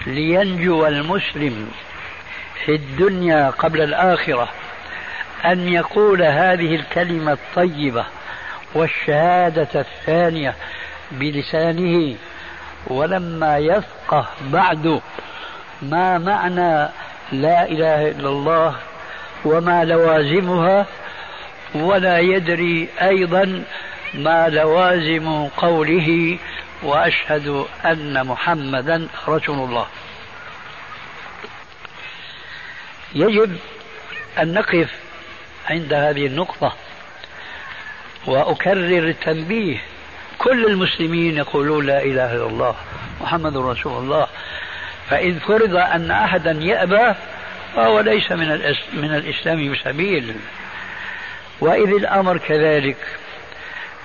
[0.08, 1.72] لينجو المسلم
[2.66, 4.50] في الدنيا قبل الآخرة
[5.46, 8.06] أن يقول هذه الكلمة الطيبة
[8.76, 10.56] والشهادة الثانية
[11.12, 12.16] بلسانه
[12.88, 15.02] ولما يفقه بعد
[15.82, 16.90] ما معنى
[17.32, 18.76] لا إله إلا الله
[19.46, 20.86] وما لوازمها
[21.76, 23.64] ولا يدري أيضا
[24.14, 26.38] ما لوازم قوله
[26.84, 29.88] وأشهد أن محمدا رسول الله.
[33.16, 33.58] يجب
[34.40, 34.90] أن نقف
[35.70, 36.76] عند هذه النقطة
[38.26, 39.82] وأكرر التنبيه
[40.38, 42.76] كل المسلمين يقولون لا إله إلا الله
[43.22, 44.28] محمد رسول الله.
[45.10, 47.14] فإن فرض أن أحدا يأبى
[47.76, 50.36] فهو ليس من من الإسلام بسبيل
[51.62, 52.98] وإذ الأمر كذلك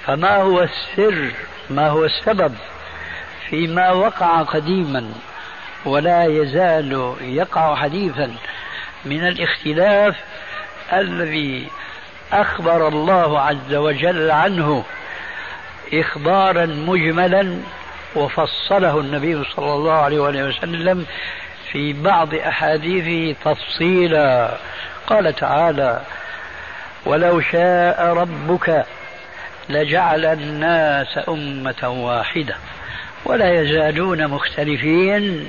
[0.07, 1.31] فما هو السر
[1.71, 2.55] ما هو السبب
[3.51, 5.13] فيما وقع قديما
[5.85, 8.35] ولا يزال يقع حديثا
[9.05, 10.17] من الاختلاف
[10.93, 11.69] الذي
[12.33, 14.85] أخبر الله عز وجل عنه
[15.93, 17.59] إخبارا مجملا
[18.17, 21.07] وفصله النبي صلى الله عليه وسلم
[21.73, 24.57] في بعض أحاديثه تفصيلا.
[25.07, 26.01] قال تعالى
[27.07, 28.87] ولو شاء ربك
[29.69, 32.57] لجعل الناس أمة واحدة
[33.25, 35.49] ولا يزالون مختلفين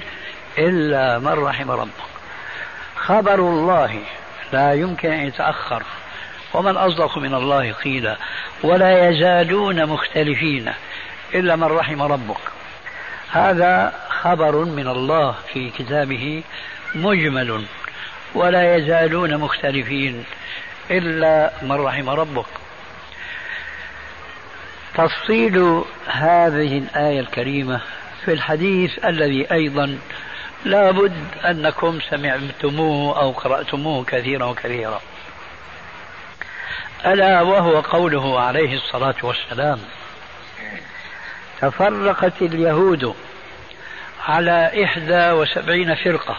[0.57, 2.05] إلا من رحم ربك.
[2.95, 3.99] خبر الله
[4.53, 5.83] لا يمكن أن يتأخر
[6.53, 8.17] ومن أصدق من الله قيلا
[8.63, 10.73] ولا يزالون مختلفين
[11.33, 12.41] إلا من رحم ربك.
[13.31, 16.43] هذا خبر من الله في كتابه
[16.95, 17.65] مجمل
[18.35, 20.23] ولا يزالون مختلفين
[20.91, 22.45] إلا من رحم ربك.
[24.97, 27.81] تفصيل هذه الآية الكريمة
[28.25, 29.97] في الحديث الذي أيضا
[30.65, 35.01] لابد أنكم سمعتموه أو قرأتموه كثيرا وكثيرا.
[37.05, 39.79] ألا وهو قوله عليه الصلاة والسلام
[41.61, 43.15] تفرقت اليهود
[44.27, 46.37] على إحدى وسبعين فرقة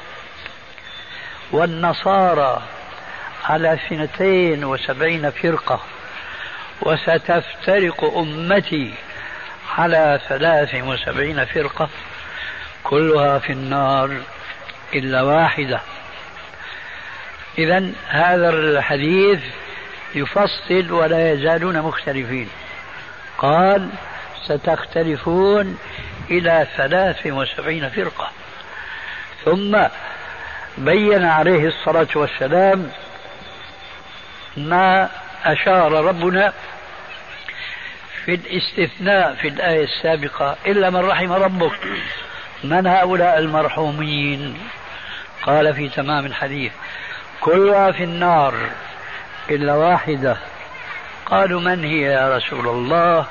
[1.53, 2.63] والنصارى
[3.45, 5.81] على اثنتين وسبعين فرقة.
[6.83, 8.95] وستفترق أمتي
[9.79, 11.89] على ثلاث وسبعين فرقة
[12.85, 14.21] كلها في النار
[14.95, 15.81] إلا واحدة.
[17.59, 19.41] إذا هذا الحديث
[20.15, 22.49] يفصل ولا يزالون مختلفين.
[23.39, 23.89] قال
[24.45, 25.79] ستختلفون
[26.31, 28.31] إلى ثلاث وسبعين فرقة.
[29.45, 29.83] ثم
[30.79, 32.91] بين عليه الصلاة والسلام
[34.57, 35.11] ما
[35.47, 36.53] أشار ربنا
[38.25, 41.79] في الاستثناء في الآية السابقة إلا من رحم ربك
[42.65, 44.59] من هؤلاء المرحومين؟
[45.43, 46.73] قال في تمام الحديث
[47.41, 48.55] كلها في النار
[49.51, 50.37] إلا واحدة.
[51.27, 53.27] قالوا من هي يا رسول الله؟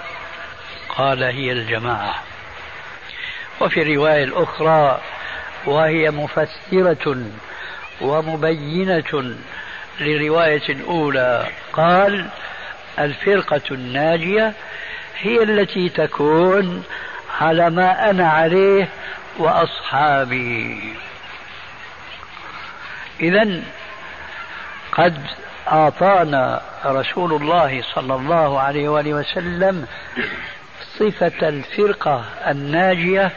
[0.89, 2.15] قال هي الجماعة.
[3.61, 5.01] وفي الرواية الأخرى
[5.65, 7.25] وهي مفسرة
[8.01, 9.35] ومبينة
[9.99, 12.29] لرواية الأولى قال
[12.99, 14.53] الفرقة الناجية
[15.19, 16.83] هي التي تكون
[17.41, 18.87] على ما أنا عليه
[19.37, 20.93] وأصحابي.
[23.19, 23.61] إذا
[24.91, 25.17] قد
[25.71, 29.87] أعطانا رسول الله صلى الله عليه وآله وسلم
[30.99, 33.31] صفة الفرقة الناجية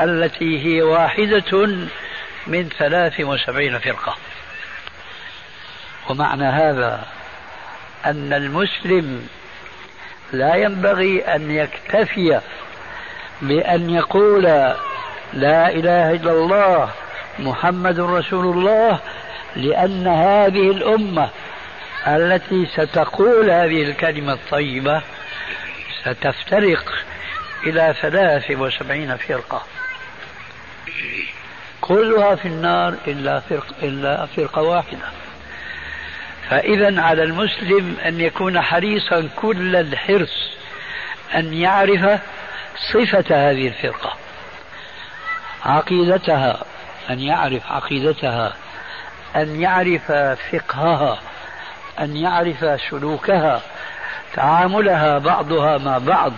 [0.00, 1.66] التي هي واحدة
[2.46, 4.16] من ثلاث وسبعين فرقة.
[6.10, 7.04] ومعنى هذا
[8.06, 9.28] أن المسلم
[10.32, 12.40] لا ينبغي أن يكتفي
[13.42, 14.42] بأن يقول
[15.32, 16.90] لا إله إلا الله
[17.38, 18.98] محمد رسول الله
[19.56, 21.30] لأن هذه الأمة
[22.06, 25.02] التي ستقول هذه الكلمة الطيبة
[26.02, 26.92] ستفترق
[27.66, 29.62] إلى ثلاث وسبعين فرقة.
[31.80, 35.06] كلها في النار إلا فرق إلا فرقة واحدة.
[36.50, 40.50] فإذا على المسلم أن يكون حريصا كل الحرص
[41.34, 42.20] أن يعرف
[42.92, 44.16] صفة هذه الفرقة
[45.64, 46.64] عقيدتها
[47.10, 48.52] أن يعرف عقيدتها
[49.36, 50.12] أن يعرف
[50.52, 51.18] فقهها
[52.00, 53.60] أن يعرف سلوكها
[54.34, 56.32] تعاملها بعضها مع بعض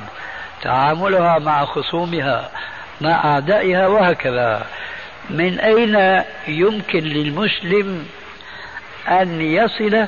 [0.63, 2.51] تعاملها مع خصومها
[3.01, 4.67] مع أعدائها وهكذا.
[5.31, 8.07] من أين يمكن للمسلم
[9.09, 10.07] أن يصل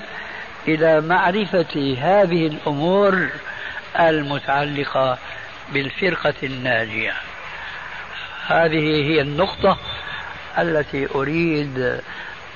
[0.69, 3.29] إلى معرفة هذه الأمور
[4.01, 5.19] المتعلقة
[5.73, 7.13] بالفرقة الناجية.
[8.47, 9.79] هذه هي النقطة
[10.59, 12.01] التي أريد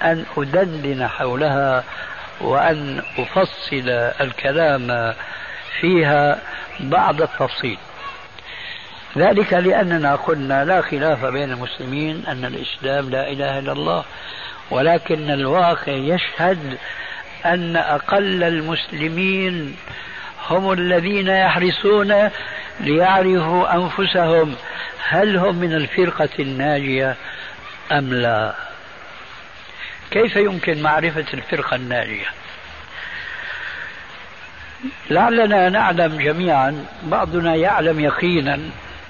[0.03, 1.85] أن أدندن حولها
[2.41, 3.89] وأن أفصل
[4.21, 5.15] الكلام
[5.81, 6.39] فيها
[6.81, 7.79] بعد التفصيل.
[9.19, 14.05] ذلك لأننا قلنا لا خلاف بين المسلمين أن الإسلام لا إله إلا الله
[14.71, 16.79] ولكن الواقع يشهد
[17.47, 19.77] أن أقل المسلمين
[20.49, 22.31] هم الذين يحرصون
[22.81, 24.55] ليعرفوا أنفسهم
[25.09, 27.17] هل هم من الفرقة الناجية
[27.93, 28.55] أم لا.
[30.11, 32.27] كيف يمكن معرفة الفرقة الناجية؟
[35.11, 38.61] لعلنا نعلم جميعا بعضنا يعلم يقينا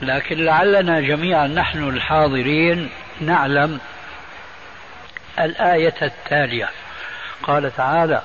[0.02, 2.90] لكن لعلنا جميعا نحن الحاضرين
[3.20, 3.80] نعلم
[5.44, 6.68] الآية التالية.
[7.42, 8.22] قال تعالى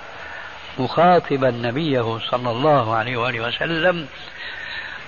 [0.80, 4.08] مخاطبا نبيه صلى الله عليه وآله وسلم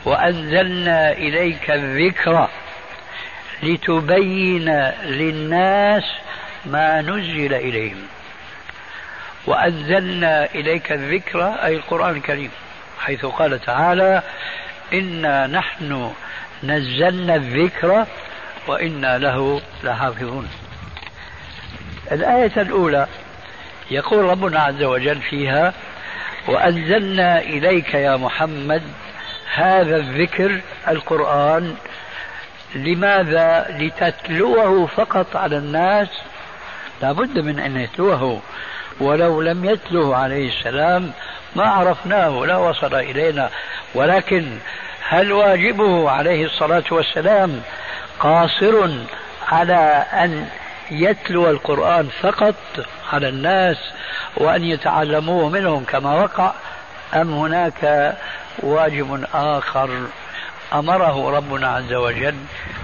[0.05, 2.49] وأنزلنا إليك الذكر
[3.63, 4.69] لتبين
[5.03, 6.03] للناس
[6.65, 8.07] ما نزل إليهم.
[9.47, 12.51] وأنزلنا إليك الذكر أي القرآن الكريم
[12.99, 14.21] حيث قال تعالى
[14.93, 16.13] إنا نحن
[16.63, 18.05] نزلنا الذكر
[18.67, 20.49] وإنا له لحافظون.
[22.11, 23.07] الآية الأولى
[23.91, 25.73] يقول ربنا عز وجل فيها
[26.47, 28.81] وأنزلنا إليك يا محمد
[29.53, 31.75] هذا الذكر القرآن
[32.75, 36.07] لماذا؟ لتتلوه فقط على الناس
[37.01, 38.41] لابد من أن يتلوه.
[38.99, 41.11] ولو لم يتلوه عليه السلام
[41.55, 43.49] ما عرفناه لا وصل إلينا.
[43.95, 44.57] ولكن
[45.07, 47.61] هل واجبه عليه الصلاة والسلام
[48.19, 48.89] قاصر
[49.47, 50.47] على أن
[50.91, 52.55] يتلو القرآن فقط
[53.13, 53.77] على الناس
[54.37, 56.51] وأن يتعلموه منهم كما وقع
[57.13, 58.15] أم هناك
[58.59, 59.89] واجب آخر
[60.73, 62.35] أمره ربنا عز وجل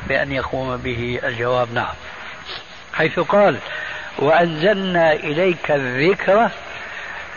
[0.08, 1.94] بأن يقوم به الجواب؟ نعم.
[2.94, 3.58] حيث قال
[4.18, 6.50] وأنزلنا إليك الذكر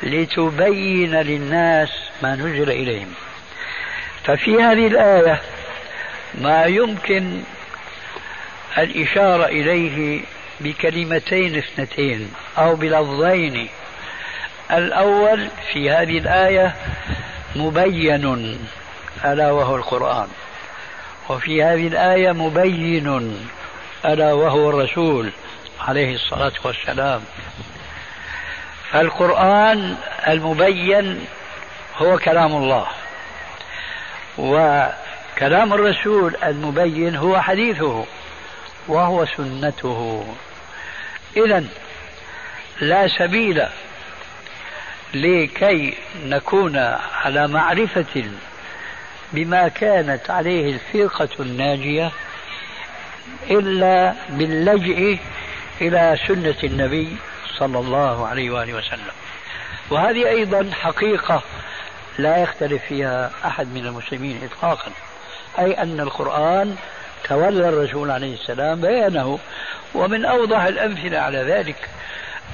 [0.03, 1.89] لتبين للناس
[2.23, 3.15] ما نزل إليهم.
[4.25, 5.41] ففي هذه الآية
[6.35, 7.43] ما يمكن
[8.79, 10.21] الإشارة إليه
[10.65, 13.69] بكلمتين اثنتين أو بلفظين.
[14.71, 16.75] الأول في هذه الآية
[17.57, 18.59] مبين
[19.25, 20.29] ألا وهو القرآن.
[21.29, 23.39] وفي هذه الآية مبين
[24.05, 25.33] ألا وهو الرسول
[25.81, 27.21] عليه الصلاة والسلام.
[28.91, 29.97] فالقرآن
[30.29, 31.27] المبين
[31.97, 32.87] هو كلام الله
[34.39, 38.05] وكلام الرسول المبين هو حديثه
[38.89, 40.27] وهو سنته.
[41.37, 41.65] إذا
[42.81, 43.67] لا سبيل
[45.15, 46.77] لكي نكون
[47.25, 48.25] على معرفة
[49.33, 52.11] بما كانت عليه الفرقة الناجية
[53.51, 55.19] إلا باللجئ
[55.81, 57.17] إلى سنة النبي
[57.59, 59.13] صلى الله عليه وآله وسلم.
[59.91, 61.43] وهذه أيضا حقيقة
[62.19, 64.93] لا يختلف فيها أحد من المسلمين إطلاقا
[65.59, 66.77] أي أن القرآن
[67.29, 69.39] تولى الرسول عليه السلام بيانه.
[69.95, 71.89] ومن أوضح الأمثلة على ذلك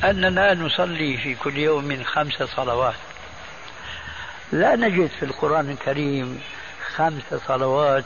[0.05, 2.95] أننا نصلي في كل يوم خمس صلوات.
[4.53, 6.41] لا نجد في القرآن الكريم
[6.97, 8.05] خمس صلوات